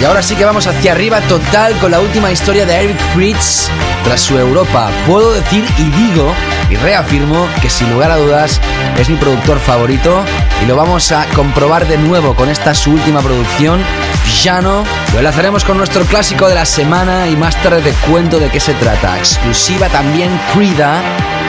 Y 0.00 0.04
ahora 0.04 0.22
sí 0.22 0.36
que 0.36 0.44
vamos 0.44 0.66
hacia 0.66 0.92
arriba 0.92 1.20
total 1.22 1.76
con 1.78 1.90
la 1.90 2.00
última 2.00 2.30
historia 2.30 2.64
de 2.64 2.74
Eric 2.74 2.98
Fritz 3.14 3.68
tras 4.04 4.20
su 4.20 4.38
Europa. 4.38 4.90
Puedo 5.06 5.32
decir 5.32 5.64
y 5.76 5.90
digo 5.90 6.32
y 6.70 6.76
reafirmo 6.76 7.48
que 7.60 7.68
sin 7.68 7.90
lugar 7.90 8.12
a 8.12 8.16
dudas 8.16 8.60
es 8.96 9.08
mi 9.08 9.16
productor 9.16 9.58
favorito 9.58 10.24
y 10.62 10.66
lo 10.66 10.76
vamos 10.76 11.10
a 11.10 11.24
comprobar 11.34 11.88
de 11.88 11.98
nuevo 11.98 12.34
con 12.36 12.48
esta 12.48 12.74
su 12.74 12.92
última 12.92 13.20
producción, 13.22 13.82
Piano. 14.24 14.84
Lo 15.12 15.18
enlazaremos 15.18 15.64
con 15.64 15.78
nuestro 15.78 16.04
clásico 16.04 16.48
de 16.48 16.54
la 16.54 16.64
semana 16.64 17.26
y 17.26 17.36
más 17.36 17.60
tarde 17.60 17.82
te 17.82 17.92
cuento 18.08 18.38
de 18.38 18.50
qué 18.50 18.60
se 18.60 18.74
trata. 18.74 19.18
Exclusiva 19.18 19.88
también 19.88 20.30
Crida 20.54 21.02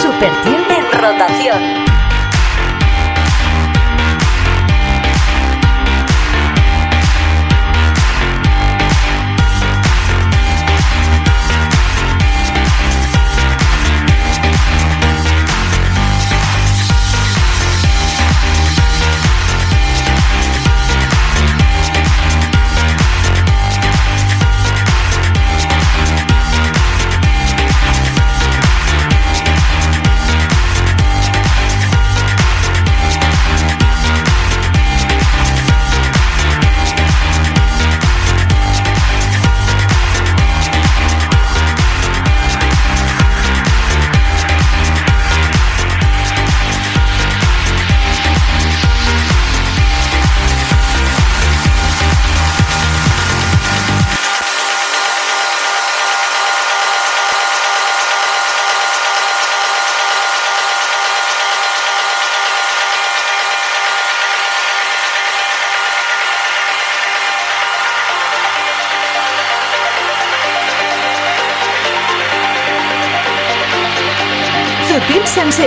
Super 0.00 0.59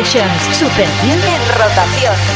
Sensations, 0.04 0.58
Super 0.58 0.88
en 1.34 1.58
rotación. 1.58 2.33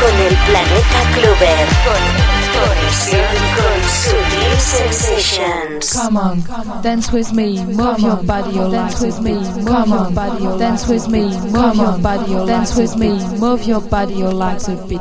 Con 0.00 0.14
el 0.20 0.36
planeta 0.46 1.00
Clover. 1.14 1.66
Conexión 2.54 3.20
con 3.56 3.78
Sutil 3.88 4.54
Sensations. 4.58 5.92
Come 5.92 6.16
on, 6.18 6.42
dance 6.82 7.12
with 7.12 7.32
me, 7.32 7.64
move 7.64 8.00
your 8.00 8.16
body, 8.16 8.54
dance 8.70 9.00
with 9.00 9.20
me, 9.20 9.34
move 9.34 9.88
your 9.88 10.10
body, 10.10 10.58
dance 10.58 10.88
with 10.88 11.08
me, 11.08 11.28
move 11.50 11.76
your 11.76 11.98
body, 11.98 12.34
dance 12.46 12.76
with 12.76 12.96
me, 12.96 13.18
move 13.38 13.64
your 13.66 13.80
body, 13.80 14.14
your 14.14 14.32
legs 14.32 14.68
a 14.68 14.76
bit. 14.88 15.00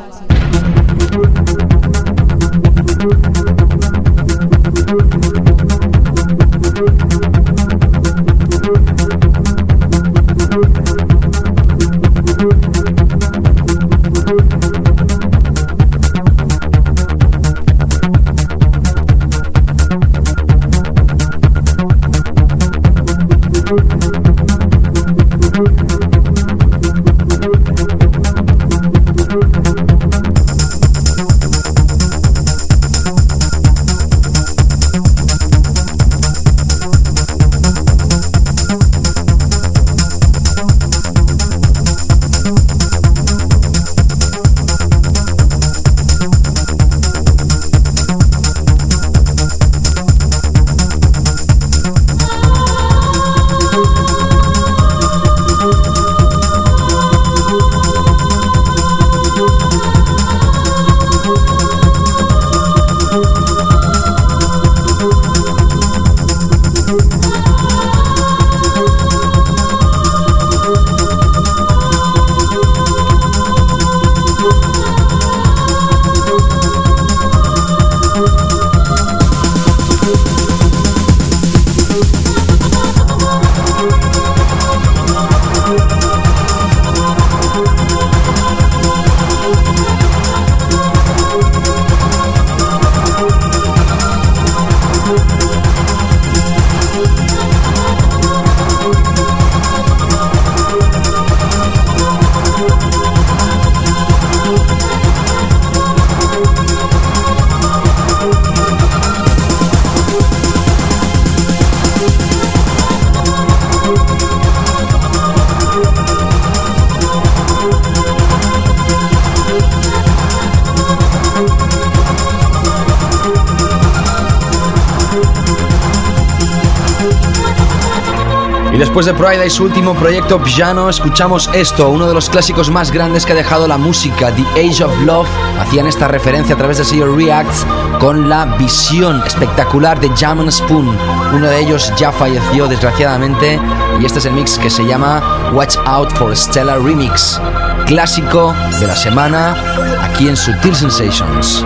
Su 129.57 129.63
último 129.63 129.95
proyecto 129.95 130.39
Piano, 130.39 130.87
escuchamos 130.87 131.49
esto, 131.51 131.89
uno 131.89 132.07
de 132.07 132.13
los 132.13 132.29
clásicos 132.29 132.69
más 132.69 132.91
grandes 132.91 133.25
que 133.25 133.31
ha 133.31 133.35
dejado 133.35 133.67
la 133.67 133.79
música, 133.79 134.31
The 134.31 134.43
Age 134.51 134.83
of 134.83 135.01
Love. 135.01 135.27
Hacían 135.59 135.87
esta 135.87 136.07
referencia 136.07 136.53
a 136.53 136.57
través 136.59 136.77
de 136.77 136.85
sello 136.85 137.15
Reacts 137.15 137.65
con 137.99 138.29
la 138.29 138.45
visión 138.45 139.23
espectacular 139.25 139.99
de 139.99 140.11
Jam 140.15 140.47
Spoon. 140.51 140.95
Uno 141.33 141.47
de 141.47 141.59
ellos 141.59 141.91
ya 141.97 142.11
falleció 142.11 142.67
desgraciadamente 142.67 143.59
y 143.99 144.05
este 144.05 144.19
es 144.19 144.25
el 144.25 144.33
mix 144.33 144.59
que 144.59 144.69
se 144.69 144.85
llama 144.85 145.51
Watch 145.53 145.77
Out 145.85 146.15
for 146.15 146.37
Stella 146.37 146.75
Remix. 146.75 147.41
Clásico 147.87 148.53
de 148.79 148.85
la 148.85 148.95
semana 148.95 149.55
aquí 150.03 150.27
en 150.27 150.37
Sutil 150.37 150.75
Sensations. 150.75 151.65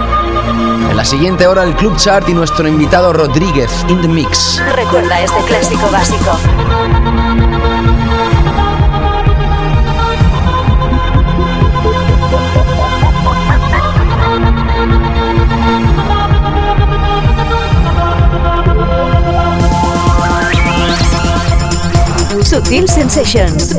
En 0.90 0.96
la 0.96 1.04
siguiente 1.04 1.46
hora 1.46 1.64
el 1.64 1.76
Club 1.76 1.98
Chart 1.98 2.28
y 2.30 2.34
nuestro 2.34 2.70
invitado 2.70 3.12
Rodríguez 3.12 3.70
in 3.90 4.00
the 4.00 4.08
mix. 4.08 4.62
Recuerda 4.76 5.20
este 5.20 5.42
clásico 5.44 5.92
básico. 5.92 7.41
Sutil 22.52 22.86
Sensations. 22.86 23.78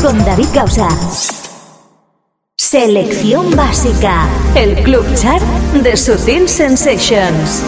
Con 0.00 0.24
David 0.24 0.46
Gausa. 0.54 0.86
Selección 2.56 3.50
básica. 3.56 4.28
El 4.54 4.84
Club 4.84 5.04
Chart 5.16 5.42
de 5.82 5.96
Sutil 5.96 6.48
Sensations. 6.48 7.64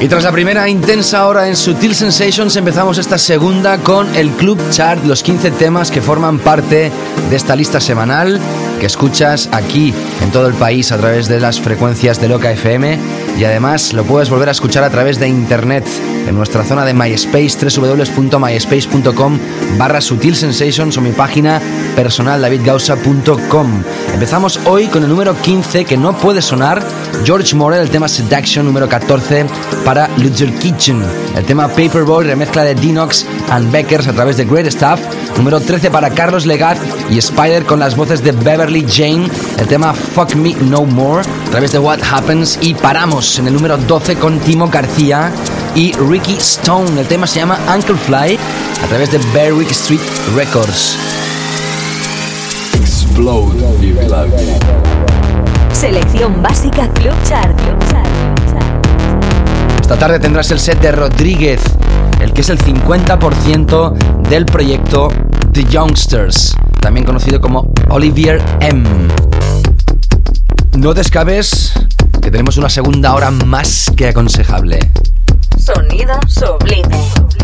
Y 0.00 0.06
tras 0.06 0.22
la 0.22 0.30
primera 0.30 0.68
intensa 0.68 1.26
hora 1.26 1.48
en 1.48 1.56
Sutil 1.56 1.96
Sensations 1.96 2.54
empezamos 2.54 2.98
esta 2.98 3.18
segunda 3.18 3.78
con 3.78 4.14
el 4.14 4.30
Club 4.30 4.60
Chart, 4.70 5.04
los 5.04 5.24
15 5.24 5.50
temas 5.50 5.90
que 5.90 6.02
forman 6.02 6.38
parte 6.38 6.92
de 7.30 7.36
esta 7.36 7.56
lista 7.56 7.80
semanal 7.80 8.40
que 8.78 8.86
escuchas 8.86 9.48
aquí 9.52 9.94
en 10.22 10.32
todo 10.32 10.48
el 10.48 10.54
país 10.54 10.90
a 10.90 10.98
través 10.98 11.28
de 11.28 11.38
las 11.38 11.60
frecuencias 11.60 12.20
de 12.20 12.28
Loca 12.28 12.50
FM 12.50 12.98
y 13.38 13.44
además 13.44 13.92
lo 13.92 14.02
puedes 14.02 14.28
volver 14.28 14.48
a 14.48 14.52
escuchar 14.52 14.82
a 14.82 14.90
través 14.90 15.20
de 15.20 15.28
internet 15.28 15.84
en 16.32 16.38
nuestra 16.38 16.64
zona 16.64 16.84
de 16.84 16.94
MySpace 16.94 17.58
www.myspace.com 17.78 19.38
barra 19.76 20.00
Sutil 20.00 20.34
Sensations 20.34 20.96
o 20.96 21.00
mi 21.00 21.12
página 21.12 21.60
personal 21.94 22.40
davidgausa.com 22.40 23.82
Empezamos 24.14 24.58
hoy 24.64 24.86
con 24.86 25.02
el 25.02 25.10
número 25.10 25.34
15 25.34 25.84
que 25.84 25.96
no 25.96 26.16
puede 26.16 26.40
sonar 26.40 26.82
George 27.24 27.54
Morel, 27.54 27.82
el 27.82 27.90
tema 27.90 28.08
Seduction 28.08 28.66
número 28.66 28.88
14 28.88 29.46
para 29.84 30.08
Luther 30.16 30.52
Kitchen. 30.54 31.02
El 31.36 31.44
tema 31.44 31.68
Paperboy, 31.68 32.24
remezcla 32.24 32.62
de 32.62 32.74
Dinox 32.74 33.26
and 33.50 33.70
Beckers 33.70 34.08
a 34.08 34.12
través 34.12 34.36
de 34.36 34.44
Great 34.44 34.66
Stuff. 34.66 35.00
Número 35.36 35.60
13 35.60 35.90
para 35.90 36.10
Carlos 36.10 36.46
Legat 36.46 36.78
y 37.10 37.18
Spider 37.18 37.64
con 37.64 37.78
las 37.78 37.96
voces 37.96 38.24
de 38.24 38.32
Beverly 38.32 38.84
Jane. 38.88 39.28
El 39.58 39.68
tema 39.68 39.94
Fuck 39.94 40.34
Me 40.34 40.54
No 40.54 40.84
More 40.84 41.22
a 41.46 41.50
través 41.50 41.72
de 41.72 41.78
What 41.78 42.00
Happens. 42.10 42.58
Y 42.60 42.74
paramos 42.74 43.38
en 43.38 43.46
el 43.46 43.54
número 43.54 43.76
12 43.76 44.16
con 44.16 44.40
Timo 44.40 44.68
García 44.68 45.30
y 45.74 45.92
Ricky 45.92 46.34
Stone 46.34 47.00
el 47.00 47.06
tema 47.06 47.26
se 47.26 47.40
llama 47.40 47.58
Uncle 47.74 47.96
Fly 47.96 48.38
a 48.82 48.86
través 48.88 49.10
de 49.10 49.18
Berwick 49.32 49.70
Street 49.70 50.00
Records 50.34 50.96
Explode. 52.74 53.58
Selección 55.72 56.42
básica. 56.42 56.88
Club 56.94 57.14
Chart. 57.28 57.58
Esta 59.80 59.98
tarde 59.98 60.18
tendrás 60.18 60.50
el 60.50 60.58
set 60.58 60.80
de 60.80 60.92
Rodríguez, 60.92 61.60
el 62.20 62.32
que 62.32 62.40
es 62.40 62.48
el 62.48 62.58
50% 62.58 63.92
del 64.28 64.46
proyecto 64.46 65.08
The 65.52 65.64
Youngsters, 65.64 66.54
también 66.80 67.04
conocido 67.04 67.40
como 67.40 67.72
Olivier 67.90 68.42
M. 68.60 68.82
No 70.78 70.94
descabes 70.94 71.74
que 72.22 72.30
tenemos 72.30 72.56
una 72.56 72.70
segunda 72.70 73.14
hora 73.14 73.30
más 73.30 73.90
que 73.96 74.08
aconsejable. 74.08 74.78
Sonido 75.64 76.18
sublime. 76.26 77.41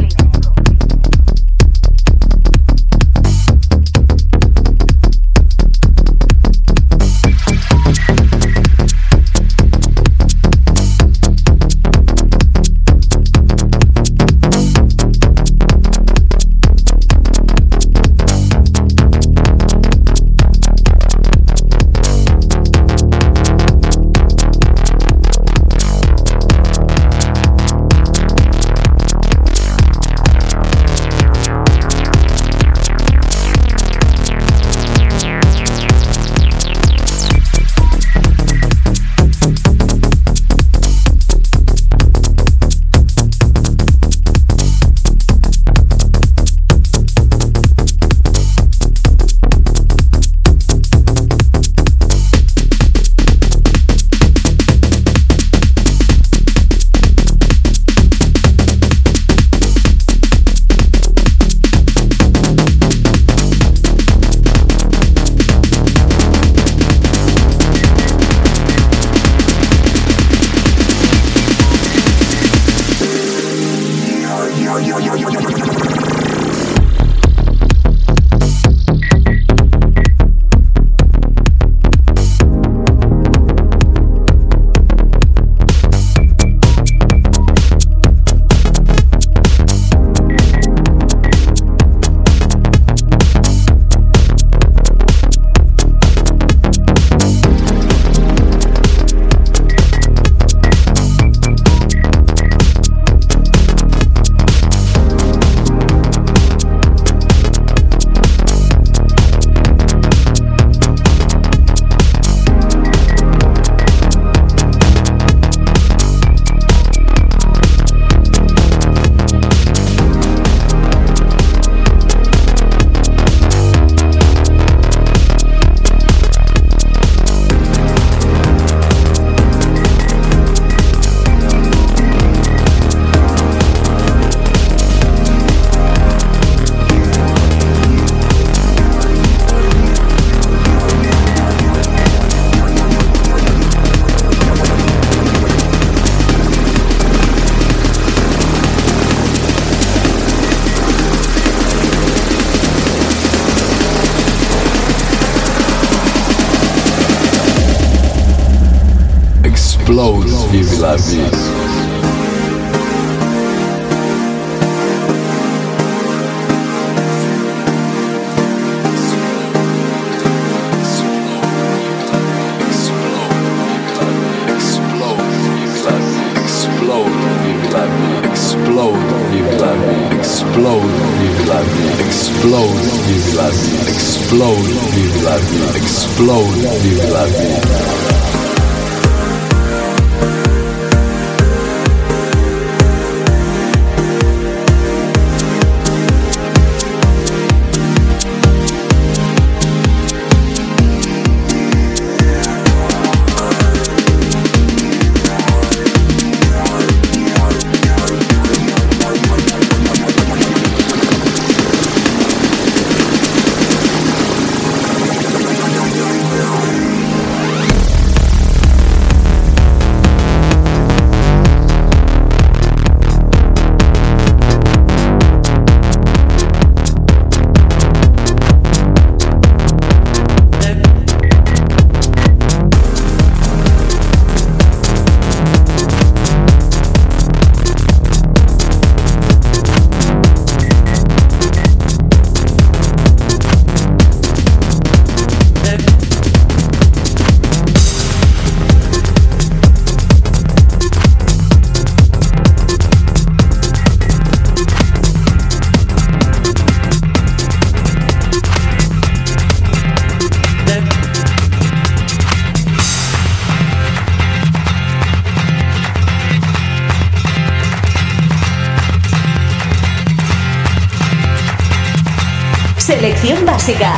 Selección 273.68 273.97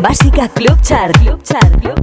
básica 0.00 0.48
Club 0.48 0.80
Chart. 0.82 1.16
Club 1.18 1.42
Chart. 1.42 1.80
Club 1.80 1.97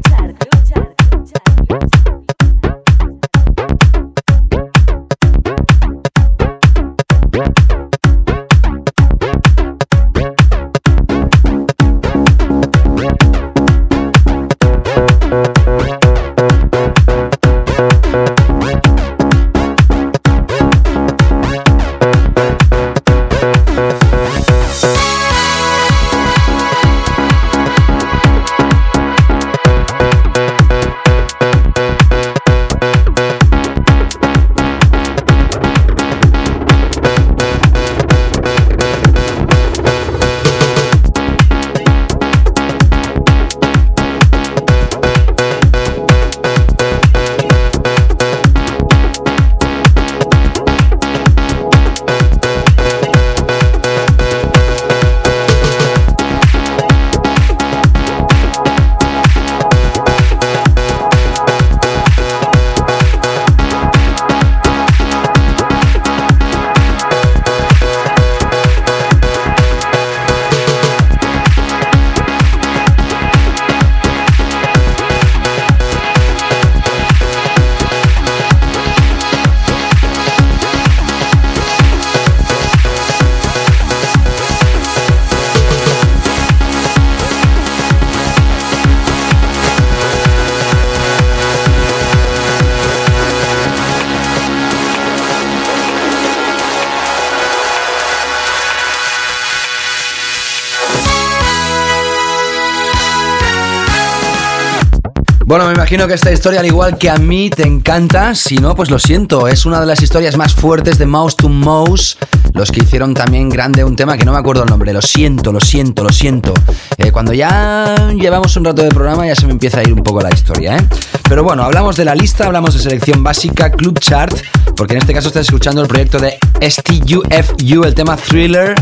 que 105.96 106.14
esta 106.14 106.32
historia, 106.32 106.60
al 106.60 106.66
igual 106.66 106.98
que 106.98 107.10
a 107.10 107.16
mí, 107.16 107.50
te 107.50 107.66
encanta. 107.66 108.36
Si 108.36 108.58
no, 108.58 108.76
pues 108.76 108.92
lo 108.92 109.00
siento. 109.00 109.48
Es 109.48 109.66
una 109.66 109.80
de 109.80 109.86
las 109.86 110.02
historias 110.02 110.36
más 110.36 110.54
fuertes 110.54 110.98
de 110.98 111.06
Mouse 111.06 111.38
to 111.38 111.48
Mouse. 111.48 112.18
Los 112.54 112.70
que 112.70 112.82
hicieron 112.84 113.14
también 113.14 113.48
grande 113.48 113.82
un 113.86 113.96
tema 113.96 114.18
que 114.18 114.26
no 114.26 114.34
me 114.34 114.38
acuerdo 114.38 114.64
el 114.64 114.70
nombre. 114.70 114.92
Lo 114.92 115.02
siento, 115.02 115.54
lo 115.54 115.62
siento, 115.62 116.04
lo 116.04 116.10
siento. 116.10 116.54
Eh, 116.98 117.12
cuando 117.14 117.32
ya 117.32 118.12
llevamos 118.14 118.58
un 118.58 118.66
rato 118.66 118.84
de 118.84 118.90
programa, 118.90 119.26
ya 119.26 119.36
se 119.36 119.46
me 119.46 119.54
empieza 119.54 119.80
a 119.80 119.84
ir 119.84 119.94
un 119.94 120.04
poco 120.04 120.20
la 120.20 120.30
historia, 120.34 120.76
¿eh? 120.76 120.86
Pero 121.30 121.44
bueno, 121.44 121.64
hablamos 121.64 121.96
de 121.96 122.04
la 122.04 122.14
lista, 122.14 122.46
hablamos 122.46 122.74
de 122.74 122.82
selección 122.82 123.24
básica, 123.24 123.72
Club 123.72 123.98
Chart, 124.00 124.36
porque 124.76 124.94
en 124.94 125.00
este 125.00 125.14
caso 125.14 125.30
estás 125.30 125.46
escuchando 125.46 125.82
el 125.82 125.88
proyecto 125.88 126.20
de 126.20 126.38
STUFU, 126.62 127.84
el 127.86 127.96
tema 127.96 128.18
Thriller. 128.18 128.76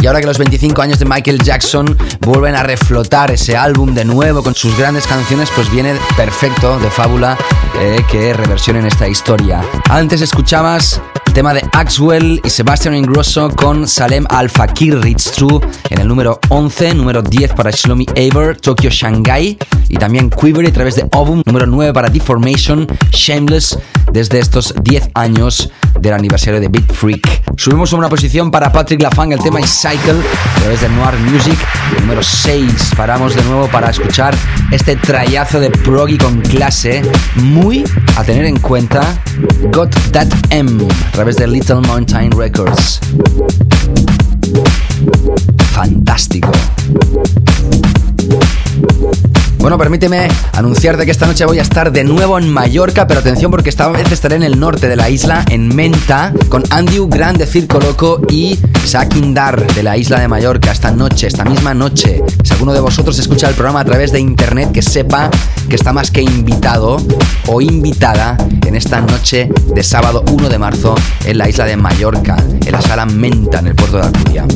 Y 0.00 0.06
ahora 0.06 0.20
que 0.20 0.26
los 0.26 0.38
25 0.38 0.80
años 0.80 0.98
de 0.98 1.04
Michael 1.04 1.42
Jackson 1.42 1.96
vuelven 2.20 2.54
a 2.54 2.62
reflotar 2.62 3.30
ese 3.30 3.56
álbum 3.56 3.94
de 3.94 4.04
nuevo 4.04 4.42
con 4.42 4.54
sus 4.54 4.76
grandes 4.78 5.06
canciones, 5.06 5.50
pues 5.54 5.70
viene 5.70 5.94
perfecto 6.16 6.78
de 6.78 6.90
fábula 6.90 7.36
eh, 7.78 8.02
que 8.10 8.32
reversionen 8.32 8.86
esta 8.86 9.06
historia. 9.08 9.62
Antes 9.88 10.22
escuchabas 10.22 11.00
tema 11.32 11.54
de 11.54 11.62
Axwell 11.72 12.40
y 12.44 12.50
Sebastian 12.50 12.94
Ingrosso 12.94 13.50
con 13.50 13.86
Salem 13.86 14.24
Al 14.30 14.50
Fakir 14.50 15.00
It's 15.06 15.30
True 15.30 15.60
en 15.88 16.00
el 16.00 16.08
número 16.08 16.40
11, 16.48 16.94
número 16.94 17.22
10 17.22 17.52
para 17.54 17.70
Shlomi 17.70 18.06
Eber, 18.14 18.56
Tokyo 18.56 18.90
Shanghai 18.90 19.56
y 19.88 19.96
también 19.96 20.28
Quiver 20.30 20.66
a 20.66 20.72
través 20.72 20.96
de 20.96 21.06
Ovum, 21.12 21.42
número 21.46 21.66
9 21.66 21.92
para 21.92 22.08
Deformation, 22.08 22.86
Shameless 23.12 23.78
desde 24.12 24.40
estos 24.40 24.74
10 24.82 25.10
años 25.14 25.70
del 26.00 26.14
aniversario 26.14 26.60
de 26.60 26.68
Big 26.68 26.92
Freak. 26.92 27.39
Subimos 27.60 27.92
una 27.92 28.08
posición 28.08 28.50
para 28.50 28.72
Patrick 28.72 29.02
Lafang, 29.02 29.32
el 29.32 29.38
tema 29.38 29.60
is 29.60 29.68
Cycle 29.68 30.18
a 30.56 30.60
través 30.60 30.80
de 30.80 30.88
Noir 30.88 31.14
Music, 31.30 31.58
número 32.00 32.22
6. 32.22 32.92
Paramos 32.96 33.36
de 33.36 33.42
nuevo 33.42 33.68
para 33.68 33.90
escuchar 33.90 34.34
este 34.70 34.96
trayazo 34.96 35.60
de 35.60 35.68
proggy 35.68 36.16
con 36.16 36.40
clase, 36.40 37.02
muy 37.34 37.84
a 38.16 38.24
tener 38.24 38.46
en 38.46 38.58
cuenta, 38.58 39.02
Got 39.74 39.94
That 40.10 40.28
M 40.48 40.88
a 41.08 41.12
través 41.12 41.36
de 41.36 41.48
Little 41.48 41.82
Mountain 41.82 42.30
Records. 42.32 42.98
Bueno, 49.60 49.76
permíteme 49.76 50.26
anunciarte 50.54 51.04
que 51.04 51.10
esta 51.10 51.26
noche 51.26 51.44
voy 51.44 51.58
a 51.58 51.62
estar 51.62 51.92
de 51.92 52.02
nuevo 52.02 52.38
en 52.38 52.50
Mallorca, 52.50 53.06
pero 53.06 53.20
atención 53.20 53.50
porque 53.50 53.68
esta 53.68 53.88
vez 53.88 54.10
estaré 54.10 54.36
en 54.36 54.42
el 54.42 54.58
norte 54.58 54.88
de 54.88 54.96
la 54.96 55.10
isla, 55.10 55.44
en 55.50 55.68
Menta, 55.68 56.32
con 56.48 56.62
Andrew 56.70 57.06
Grand 57.08 57.36
de 57.36 57.46
Circo 57.46 57.78
Loco 57.78 58.22
y 58.30 58.58
Sakindar 58.86 59.66
de 59.74 59.82
la 59.82 59.98
isla 59.98 60.18
de 60.18 60.28
Mallorca 60.28 60.72
esta 60.72 60.90
noche, 60.92 61.26
esta 61.26 61.44
misma 61.44 61.74
noche. 61.74 62.22
Si 62.42 62.54
alguno 62.54 62.72
de 62.72 62.80
vosotros 62.80 63.18
escucha 63.18 63.48
el 63.48 63.54
programa 63.54 63.80
a 63.80 63.84
través 63.84 64.12
de 64.12 64.20
internet, 64.20 64.72
que 64.72 64.80
sepa 64.80 65.28
que 65.68 65.76
está 65.76 65.92
más 65.92 66.10
que 66.10 66.22
invitado 66.22 66.96
o 67.46 67.60
invitada 67.60 68.38
en 68.66 68.74
esta 68.74 69.02
noche 69.02 69.50
de 69.74 69.82
sábado 69.82 70.24
1 70.32 70.48
de 70.48 70.58
marzo 70.58 70.94
en 71.26 71.36
la 71.36 71.50
isla 71.50 71.66
de 71.66 71.76
Mallorca, 71.76 72.36
en 72.64 72.72
la 72.72 72.80
sala 72.80 73.04
Menta, 73.04 73.58
en 73.58 73.66
el 73.66 73.74
puerto 73.74 73.98
de 73.98 74.04
Alcudia. 74.04 74.46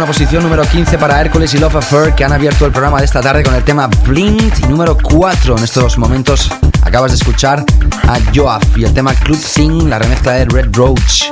una 0.00 0.06
posición 0.06 0.42
número 0.42 0.62
15 0.62 0.96
para 0.96 1.20
Hércules 1.20 1.52
y 1.52 1.58
Love 1.58 1.76
Affair 1.76 2.14
que 2.14 2.24
han 2.24 2.32
abierto 2.32 2.64
el 2.64 2.72
programa 2.72 3.00
de 3.00 3.04
esta 3.04 3.20
tarde 3.20 3.42
con 3.42 3.54
el 3.54 3.62
tema 3.62 3.86
Blink 4.06 4.58
y 4.60 4.66
número 4.66 4.96
4 4.96 5.58
en 5.58 5.62
estos 5.62 5.98
momentos 5.98 6.50
acabas 6.82 7.10
de 7.10 7.18
escuchar 7.18 7.62
a 8.08 8.18
Joaf 8.34 8.78
y 8.78 8.84
el 8.84 8.94
tema 8.94 9.12
Club 9.12 9.38
Thing, 9.38 9.90
la 9.90 9.98
remezcla 9.98 10.32
de 10.32 10.46
Red 10.46 10.70
Roach, 10.72 11.24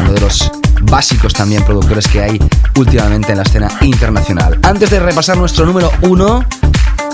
uno 0.00 0.12
de 0.12 0.20
los 0.20 0.50
básicos 0.82 1.34
también 1.34 1.64
productores 1.64 2.08
que 2.08 2.20
hay 2.20 2.40
últimamente 2.76 3.30
en 3.30 3.38
la 3.38 3.44
escena 3.44 3.70
internacional. 3.82 4.58
Antes 4.64 4.90
de 4.90 4.98
repasar 4.98 5.36
nuestro 5.36 5.64
número 5.64 5.92
1, 6.02 6.44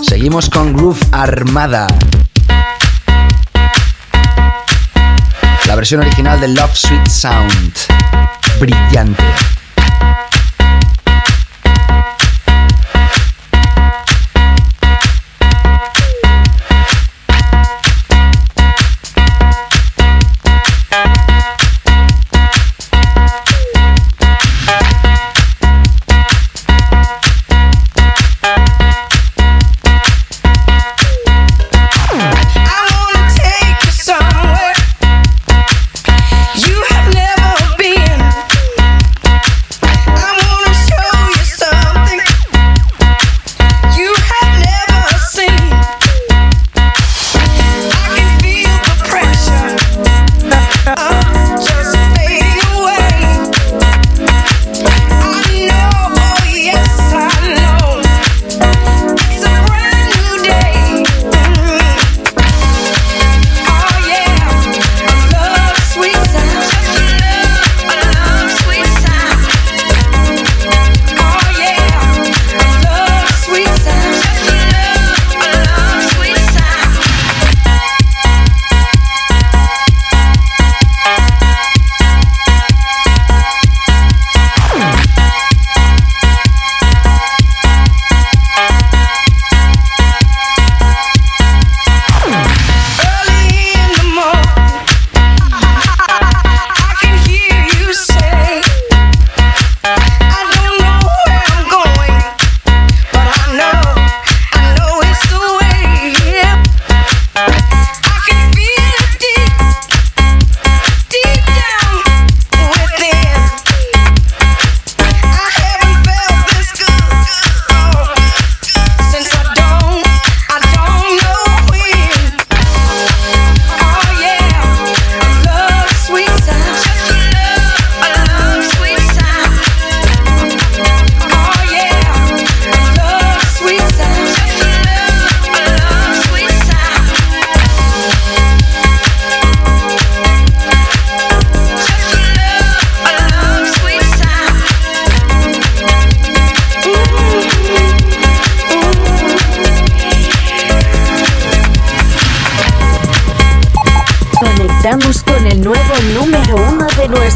seguimos 0.08 0.48
con 0.48 0.72
Groove 0.72 1.04
Armada. 1.12 1.88
La 5.66 5.74
versión 5.76 6.00
original 6.00 6.40
de 6.40 6.48
Love 6.48 6.74
Sweet 6.74 7.06
Sound. 7.06 7.74
Brillante. 8.58 9.51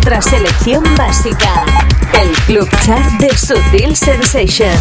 Nuestra 0.09 0.39
selección 0.39 0.85
básica, 0.97 1.65
el 2.23 2.31
Club 2.47 2.69
Chart 2.85 3.12
de 3.19 3.37
Sutil 3.37 3.97
Sensations. 3.97 4.78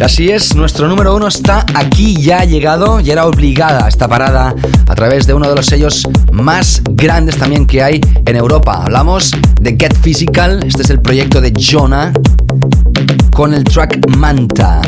Así 0.00 0.30
es, 0.30 0.54
nuestro 0.54 0.86
número 0.86 1.16
uno 1.16 1.26
está 1.26 1.66
aquí, 1.74 2.22
ya 2.22 2.40
ha 2.40 2.44
llegado, 2.44 3.00
y 3.00 3.10
era 3.10 3.26
obligada 3.26 3.88
esta 3.88 4.06
parada 4.06 4.54
a 4.86 4.94
través 4.94 5.26
de 5.26 5.34
uno 5.34 5.48
de 5.48 5.56
los 5.56 5.66
sellos 5.66 6.06
más 6.30 6.80
grandes 6.92 7.36
también 7.36 7.66
que 7.66 7.82
hay 7.82 8.00
en 8.26 8.36
Europa. 8.36 8.84
Hablamos 8.84 9.32
de 9.60 9.70
Get 9.70 9.96
Physical, 9.96 10.62
este 10.64 10.82
es 10.82 10.90
el 10.90 11.00
proyecto 11.00 11.40
de 11.40 11.52
Jonah 11.52 12.12
con 13.34 13.54
el 13.54 13.64
track 13.64 14.06
Manta. 14.16 14.82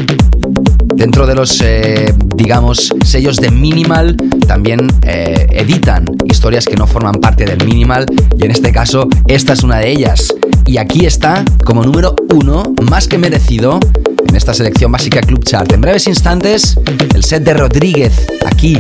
Dentro 1.01 1.27
de 1.27 1.35
los, 1.35 1.63
eh, 1.63 2.13
digamos, 2.37 2.93
sellos 3.07 3.37
de 3.37 3.51
Minimal, 3.51 4.19
también 4.47 4.87
eh, 5.01 5.47
editan 5.51 6.05
historias 6.27 6.67
que 6.67 6.77
no 6.77 6.87
forman 6.87 7.15
parte 7.15 7.47
del 7.47 7.65
Minimal, 7.65 8.05
y 8.37 8.45
en 8.45 8.51
este 8.51 8.71
caso, 8.71 9.09
esta 9.27 9.55
es 9.55 9.63
una 9.63 9.79
de 9.79 9.91
ellas. 9.91 10.35
Y 10.67 10.77
aquí 10.77 11.07
está, 11.07 11.43
como 11.65 11.83
número 11.85 12.15
uno, 12.35 12.75
más 12.91 13.09
que 13.09 13.17
merecido, 13.17 13.81
en 14.29 14.37
esta 14.37 14.53
selección 14.53 14.93
básica 14.93 15.23
Club 15.23 15.43
Chart. 15.43 15.73
En 15.73 15.81
breves 15.81 16.07
instantes, 16.07 16.79
el 17.15 17.25
set 17.25 17.45
de 17.45 17.55
Rodríguez, 17.55 18.27
aquí. 18.45 18.77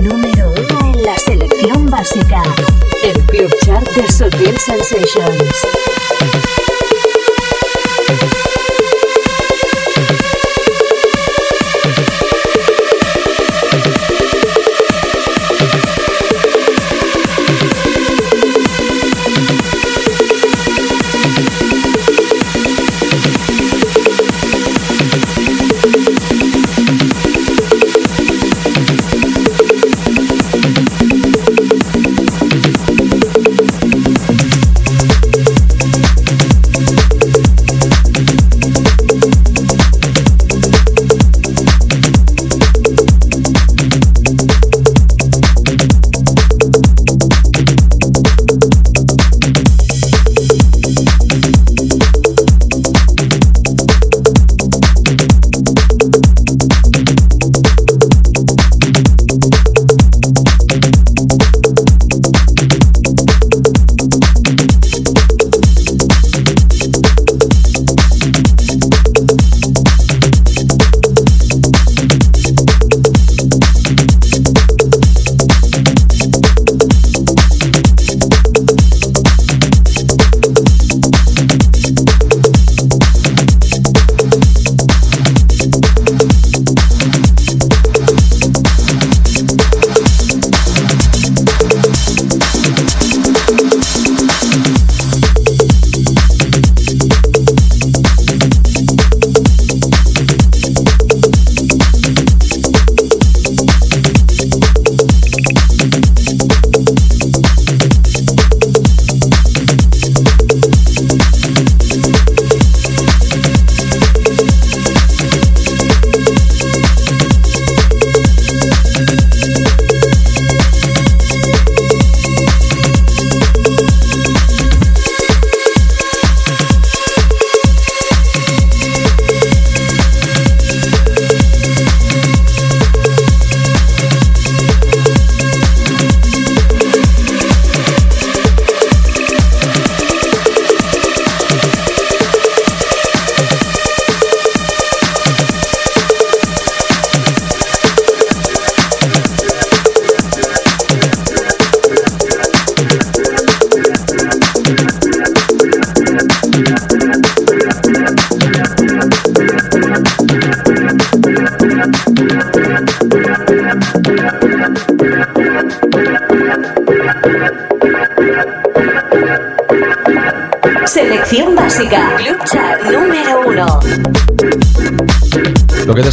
Número 0.00 0.52
uno 0.52 0.94
en 0.94 1.02
la 1.02 1.18
selección 1.18 1.90
básica, 1.90 2.40
el 3.02 3.20
Club 3.24 3.50
Chart 3.64 3.84
de 3.96 4.12
Sutil 4.12 4.56
Sensations. 4.64 5.54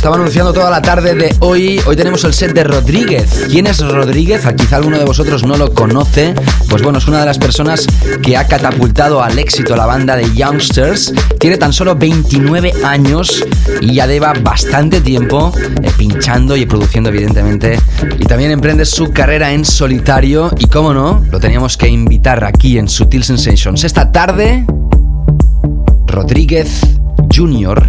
Estaba 0.01 0.15
anunciando 0.15 0.51
toda 0.51 0.71
la 0.71 0.81
tarde 0.81 1.13
de 1.13 1.35
hoy, 1.41 1.79
hoy 1.85 1.95
tenemos 1.95 2.23
el 2.23 2.33
set 2.33 2.53
de 2.53 2.63
Rodríguez. 2.63 3.45
¿Quién 3.51 3.67
es 3.67 3.77
Rodríguez? 3.85 4.47
A 4.47 4.55
quizá 4.55 4.77
alguno 4.77 4.97
de 4.97 5.05
vosotros 5.05 5.45
no 5.45 5.57
lo 5.57 5.75
conoce. 5.75 6.33
Pues 6.67 6.81
bueno, 6.81 6.97
es 6.97 7.07
una 7.07 7.19
de 7.19 7.27
las 7.27 7.37
personas 7.37 7.85
que 8.23 8.35
ha 8.35 8.47
catapultado 8.47 9.21
al 9.21 9.37
éxito 9.37 9.75
la 9.75 9.85
banda 9.85 10.15
de 10.15 10.23
Youngsters. 10.33 11.13
Tiene 11.39 11.57
tan 11.57 11.71
solo 11.71 11.95
29 11.95 12.73
años 12.83 13.45
y 13.79 13.93
ya 13.93 14.07
lleva 14.07 14.33
bastante 14.33 15.01
tiempo 15.01 15.53
eh, 15.83 15.91
pinchando 15.95 16.57
y 16.57 16.65
produciendo 16.65 17.09
evidentemente. 17.09 17.79
Y 18.17 18.25
también 18.25 18.49
emprende 18.49 18.85
su 18.85 19.11
carrera 19.11 19.53
en 19.53 19.63
solitario 19.63 20.49
y 20.57 20.65
cómo 20.65 20.95
no, 20.95 21.23
lo 21.29 21.39
teníamos 21.39 21.77
que 21.77 21.87
invitar 21.87 22.43
aquí 22.43 22.79
en 22.79 22.89
Sutil 22.89 23.23
Sensations. 23.23 23.83
Esta 23.83 24.11
tarde, 24.11 24.65
Rodríguez 26.07 26.81
Jr. 27.31 27.87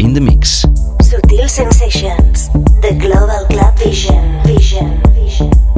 in 0.00 0.12
the 0.12 0.20
mix. 0.20 0.66
Sensations, 1.48 2.48
The 2.82 2.96
Global 2.98 3.46
Club 3.46 3.78
Vision. 3.78 4.42
Vision. 4.44 5.00
Vision. 5.14 5.75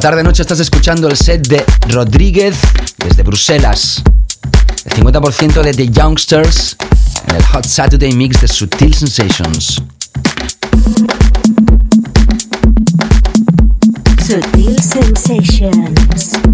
Esta 0.00 0.12
tarde 0.12 0.22
noche 0.22 0.40
estás 0.40 0.60
escuchando 0.60 1.08
el 1.08 1.16
set 1.18 1.46
de 1.46 1.62
Rodríguez 1.90 2.56
desde 2.96 3.22
Bruselas. 3.22 4.02
El 4.86 4.92
50% 4.92 5.60
de 5.60 5.74
The 5.74 5.90
Youngsters 5.90 6.74
en 7.28 7.36
el 7.36 7.44
Hot 7.44 7.66
Saturday 7.66 8.10
Mix 8.14 8.40
de 8.40 8.48
Sutil 8.48 8.94
Sensations. 8.94 9.82
Sutil 14.26 14.82
Sensations. 14.82 16.49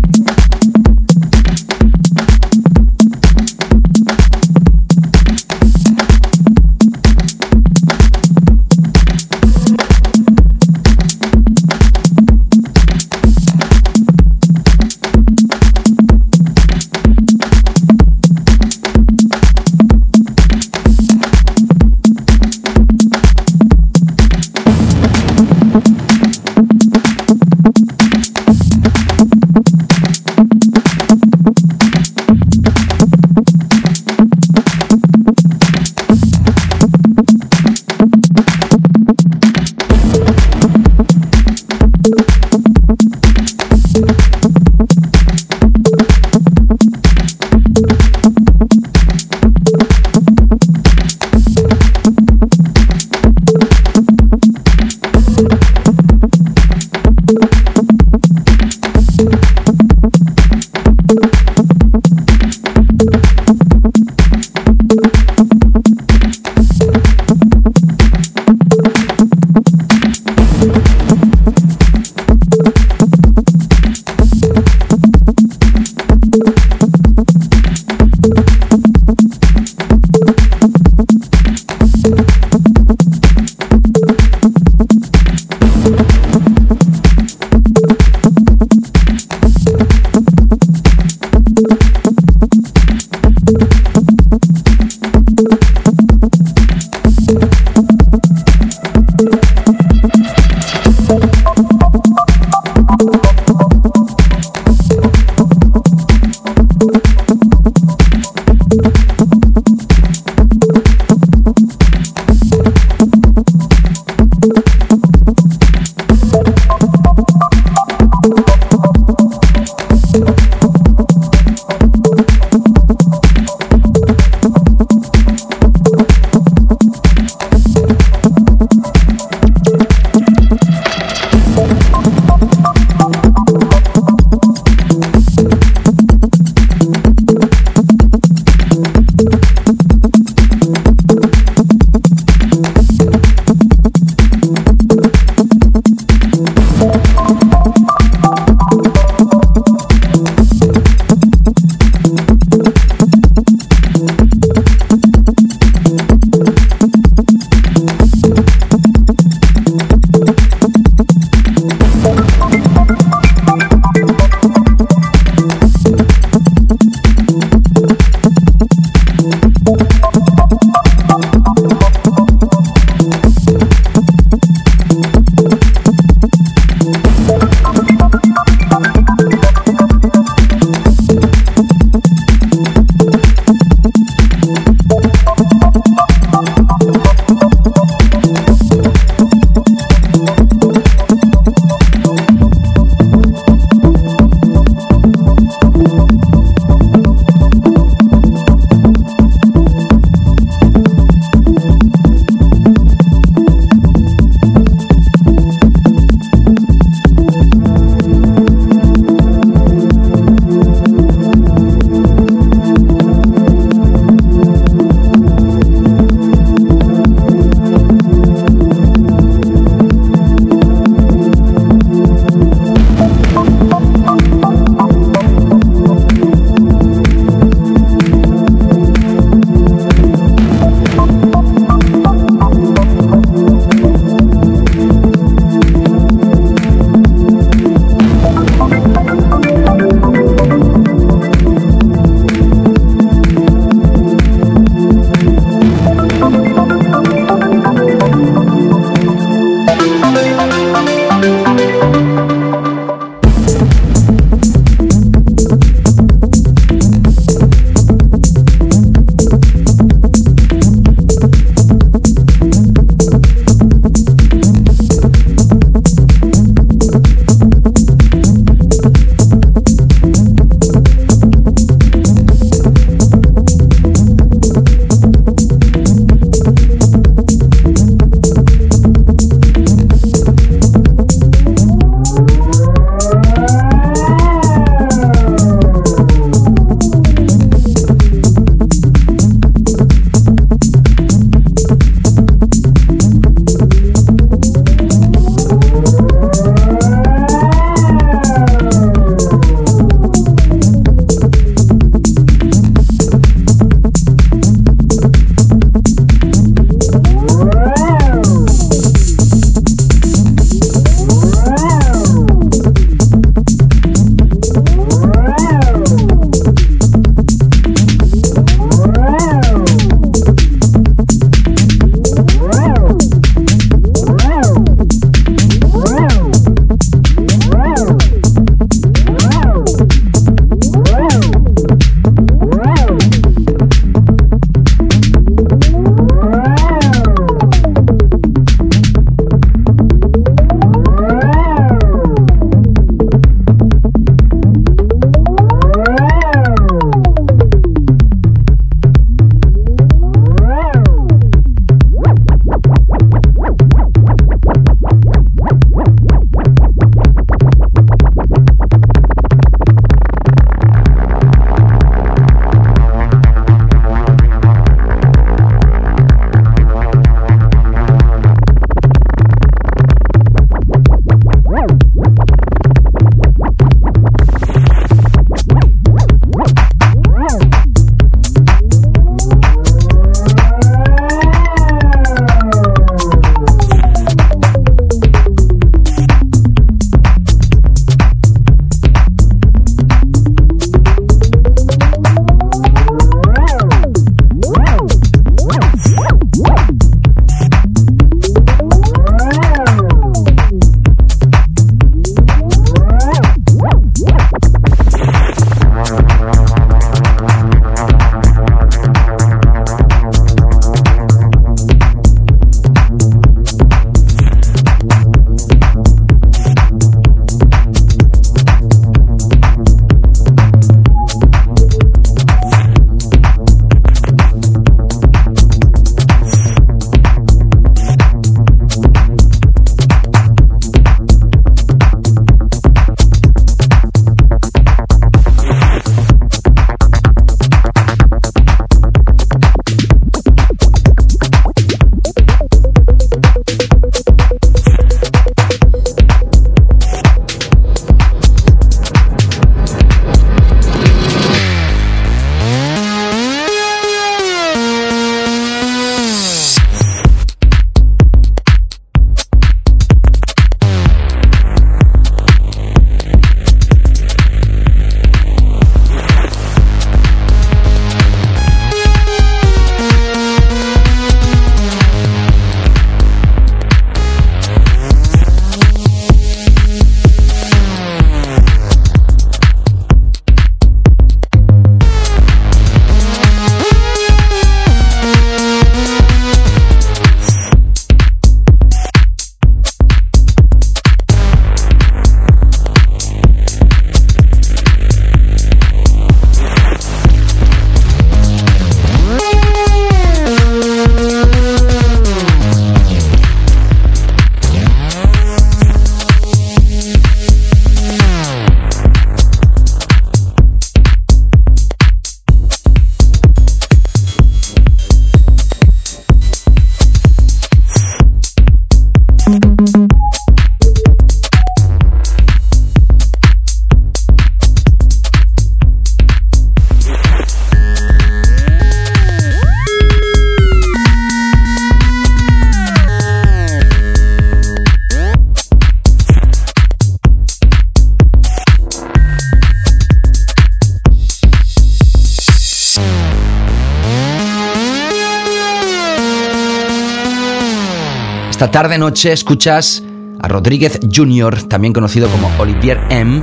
Esta 548.37 548.51
tarde 548.51 548.77
noche 548.77 549.13
escuchas 549.13 549.83
a 550.21 550.29
Rodríguez 550.29 550.79
Jr., 550.95 551.45
también 551.45 551.73
conocido 551.73 552.07
como 552.11 552.31
Olivier 552.39 552.79
M, 552.91 553.23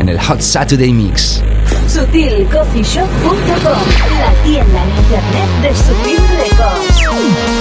en 0.00 0.08
el 0.08 0.18
Hot 0.18 0.40
Saturday 0.40 0.92
Mix. 0.92 1.44
SutilCoffeeShop.com, 1.86 3.36
la 4.18 4.32
tienda 4.42 4.82
en 4.82 4.90
internet 4.96 5.48
de 5.62 5.68
Sutil 5.76 6.18
Records. 6.40 7.55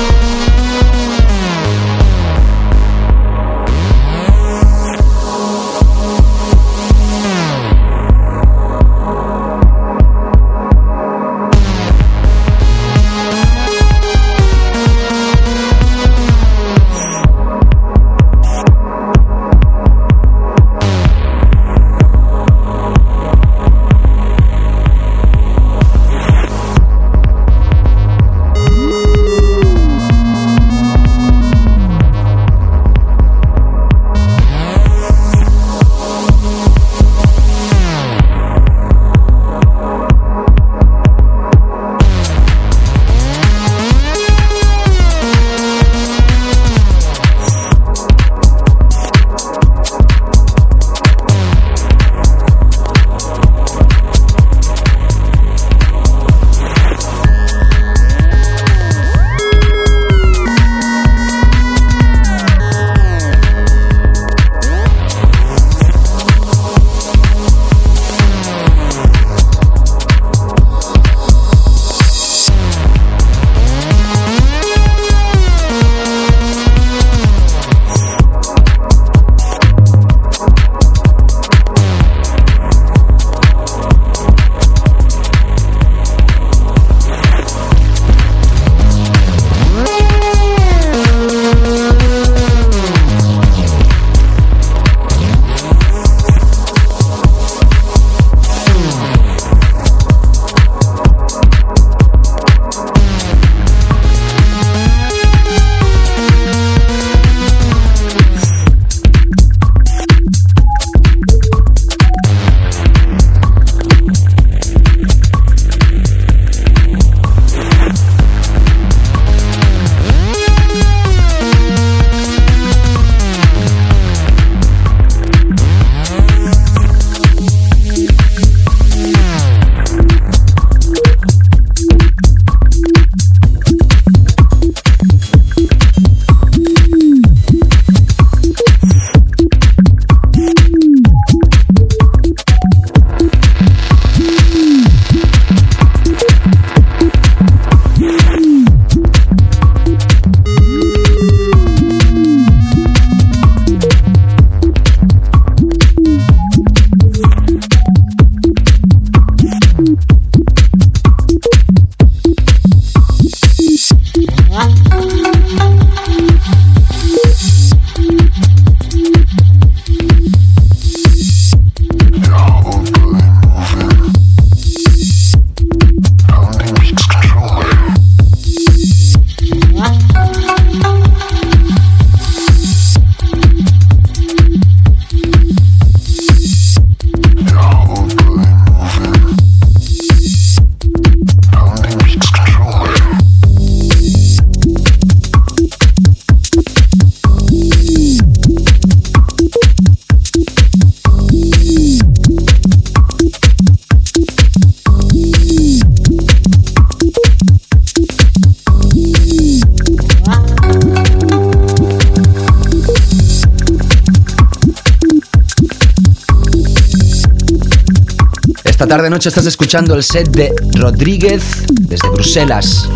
Esta 218.85 218.97
tarde 218.97 219.09
noche 219.09 219.29
estás 219.29 219.47
escuchando 219.47 219.95
el 219.95 220.03
set 220.03 220.29
de 220.29 220.53
Rodríguez 220.73 221.65
desde 221.71 222.07
Bruselas. 222.09 222.87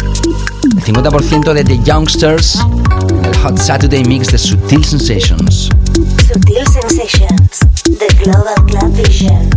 El 0.63 0.83
50% 0.83 1.51
de 1.51 1.63
The 1.63 1.79
Youngsters 1.83 2.59
en 3.09 3.25
el 3.25 3.35
Hot 3.37 3.57
Saturday 3.57 4.03
Mix 4.03 4.31
de 4.31 4.37
Sutil 4.37 4.85
Sensations. 4.85 5.71
Sutil 6.27 6.63
Sensations, 6.67 7.61
The 7.85 8.07
Global 8.23 8.53
Club 8.67 8.93
Vision, 9.03 9.49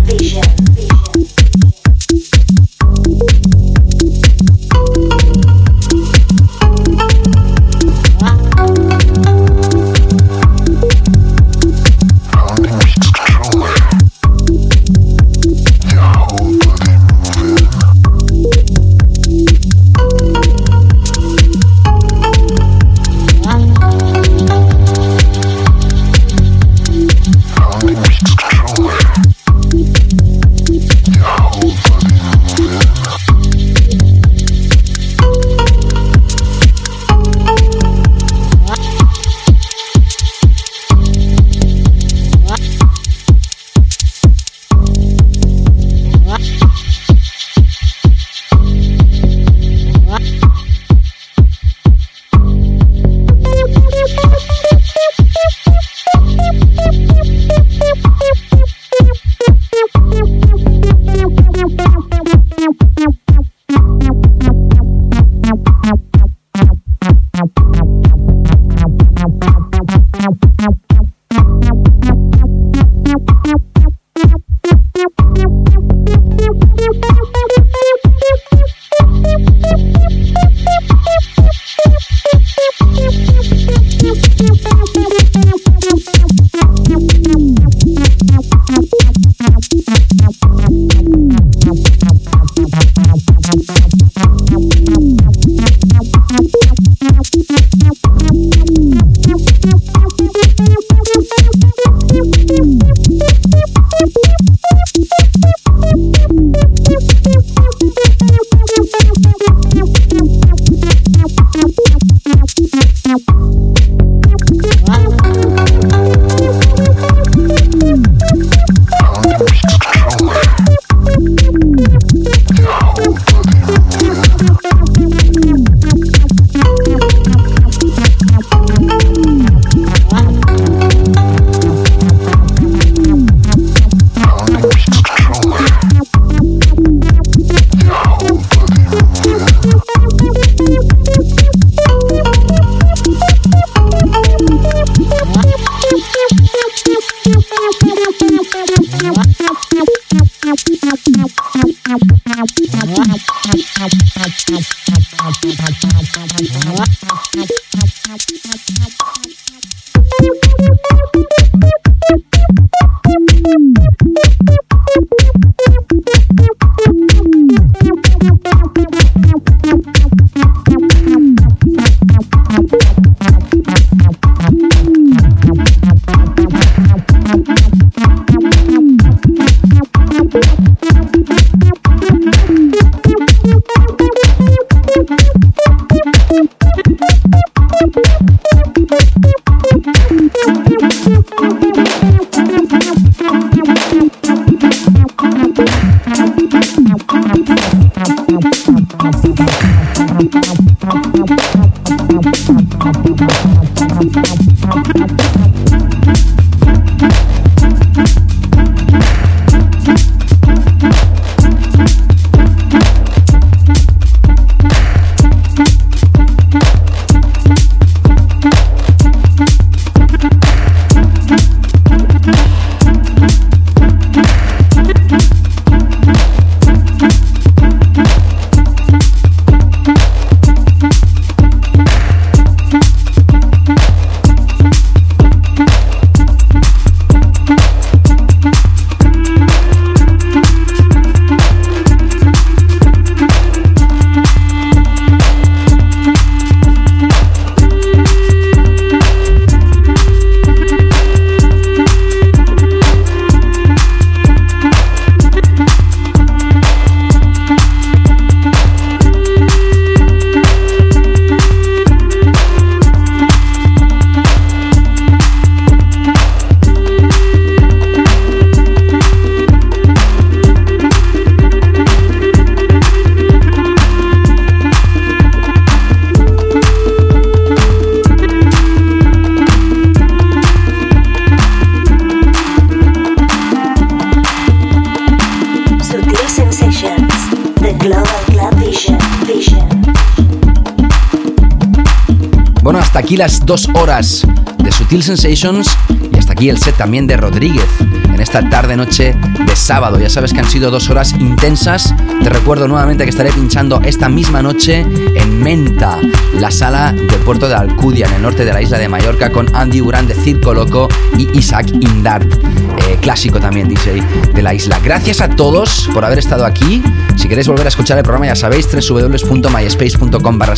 las 293.23 293.47
dos 293.47 293.69
horas 293.75 294.27
de 294.65 294.73
Sutil 294.73 295.01
Sensations 295.01 295.71
y 296.13 296.19
hasta 296.19 296.33
aquí 296.33 296.49
el 296.49 296.59
set 296.59 296.77
también 296.77 297.07
de 297.07 297.17
Rodríguez 297.17 297.69
en 298.13 298.21
esta 298.21 298.49
tarde-noche 298.49 299.15
de 299.47 299.57
sábado. 299.57 299.99
Ya 299.99 300.09
sabes 300.09 300.33
que 300.33 300.41
han 300.41 300.49
sido 300.49 300.71
dos 300.71 300.91
horas 300.91 301.13
intensas. 301.13 301.95
Te 302.23 302.29
recuerdo 302.29 302.69
nuevamente 302.69 303.05
que 303.05 303.11
estaré 303.11 303.33
pinchando 303.33 303.81
esta 303.83 304.09
misma 304.09 304.43
noche 304.43 304.81
en 304.81 305.43
Menta, 305.43 305.99
la 306.35 306.51
sala 306.51 306.93
del 306.93 307.21
puerto 307.21 307.49
de 307.49 307.55
Alcudia, 307.55 308.07
en 308.07 308.15
el 308.15 308.23
norte 308.23 308.45
de 308.45 308.53
la 308.53 308.63
isla 308.63 308.79
de 308.79 308.89
Mallorca, 308.89 309.31
con 309.31 309.55
Andy 309.55 309.79
Durán 309.79 310.07
de 310.07 310.15
Circo 310.15 310.55
Loco 310.55 310.89
y 311.17 311.37
Isaac 311.39 311.69
Indart, 311.81 312.33
eh, 312.33 312.99
clásico 313.01 313.41
también 313.41 313.69
DJ 313.69 314.03
de 314.35 314.43
la 314.43 314.55
isla. 314.55 314.79
Gracias 314.83 315.21
a 315.21 315.29
todos 315.29 315.89
por 315.93 316.05
haber 316.05 316.19
estado 316.19 316.45
aquí. 316.45 316.83
Si 317.17 317.29
queréis 317.29 317.49
volver 317.49 317.67
a 317.67 317.69
escuchar 317.69 317.99
el 317.99 318.05
programa, 318.05 318.27
ya 318.27 318.37
sabéis, 318.37 318.69
www.myspace.com 318.71 320.39
barra 320.39 320.55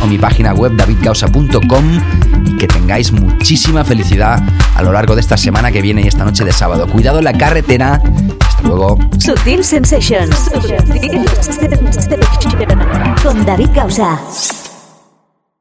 o 0.00 0.06
mi 0.06 0.18
página 0.18 0.54
web 0.54 0.76
davidgausa.com 0.76 2.00
y 2.44 2.56
que 2.56 2.66
tengáis 2.66 3.12
muchísima 3.12 3.84
felicidad 3.84 4.42
a 4.74 4.82
lo 4.82 4.92
largo 4.92 5.14
de 5.14 5.20
esta 5.20 5.36
semana 5.36 5.72
que 5.72 5.82
viene 5.82 6.02
y 6.02 6.08
esta 6.08 6.24
noche 6.24 6.44
de 6.44 6.52
sábado. 6.58 6.88
Cuidado 6.88 7.22
la 7.22 7.32
carretera. 7.32 8.02
Hasta 8.40 8.62
luego. 8.62 8.98
Sutil 9.18 9.64
Sensations. 9.64 10.50
Con 13.22 13.46
David 13.46 13.70
Gausa. 13.74 14.18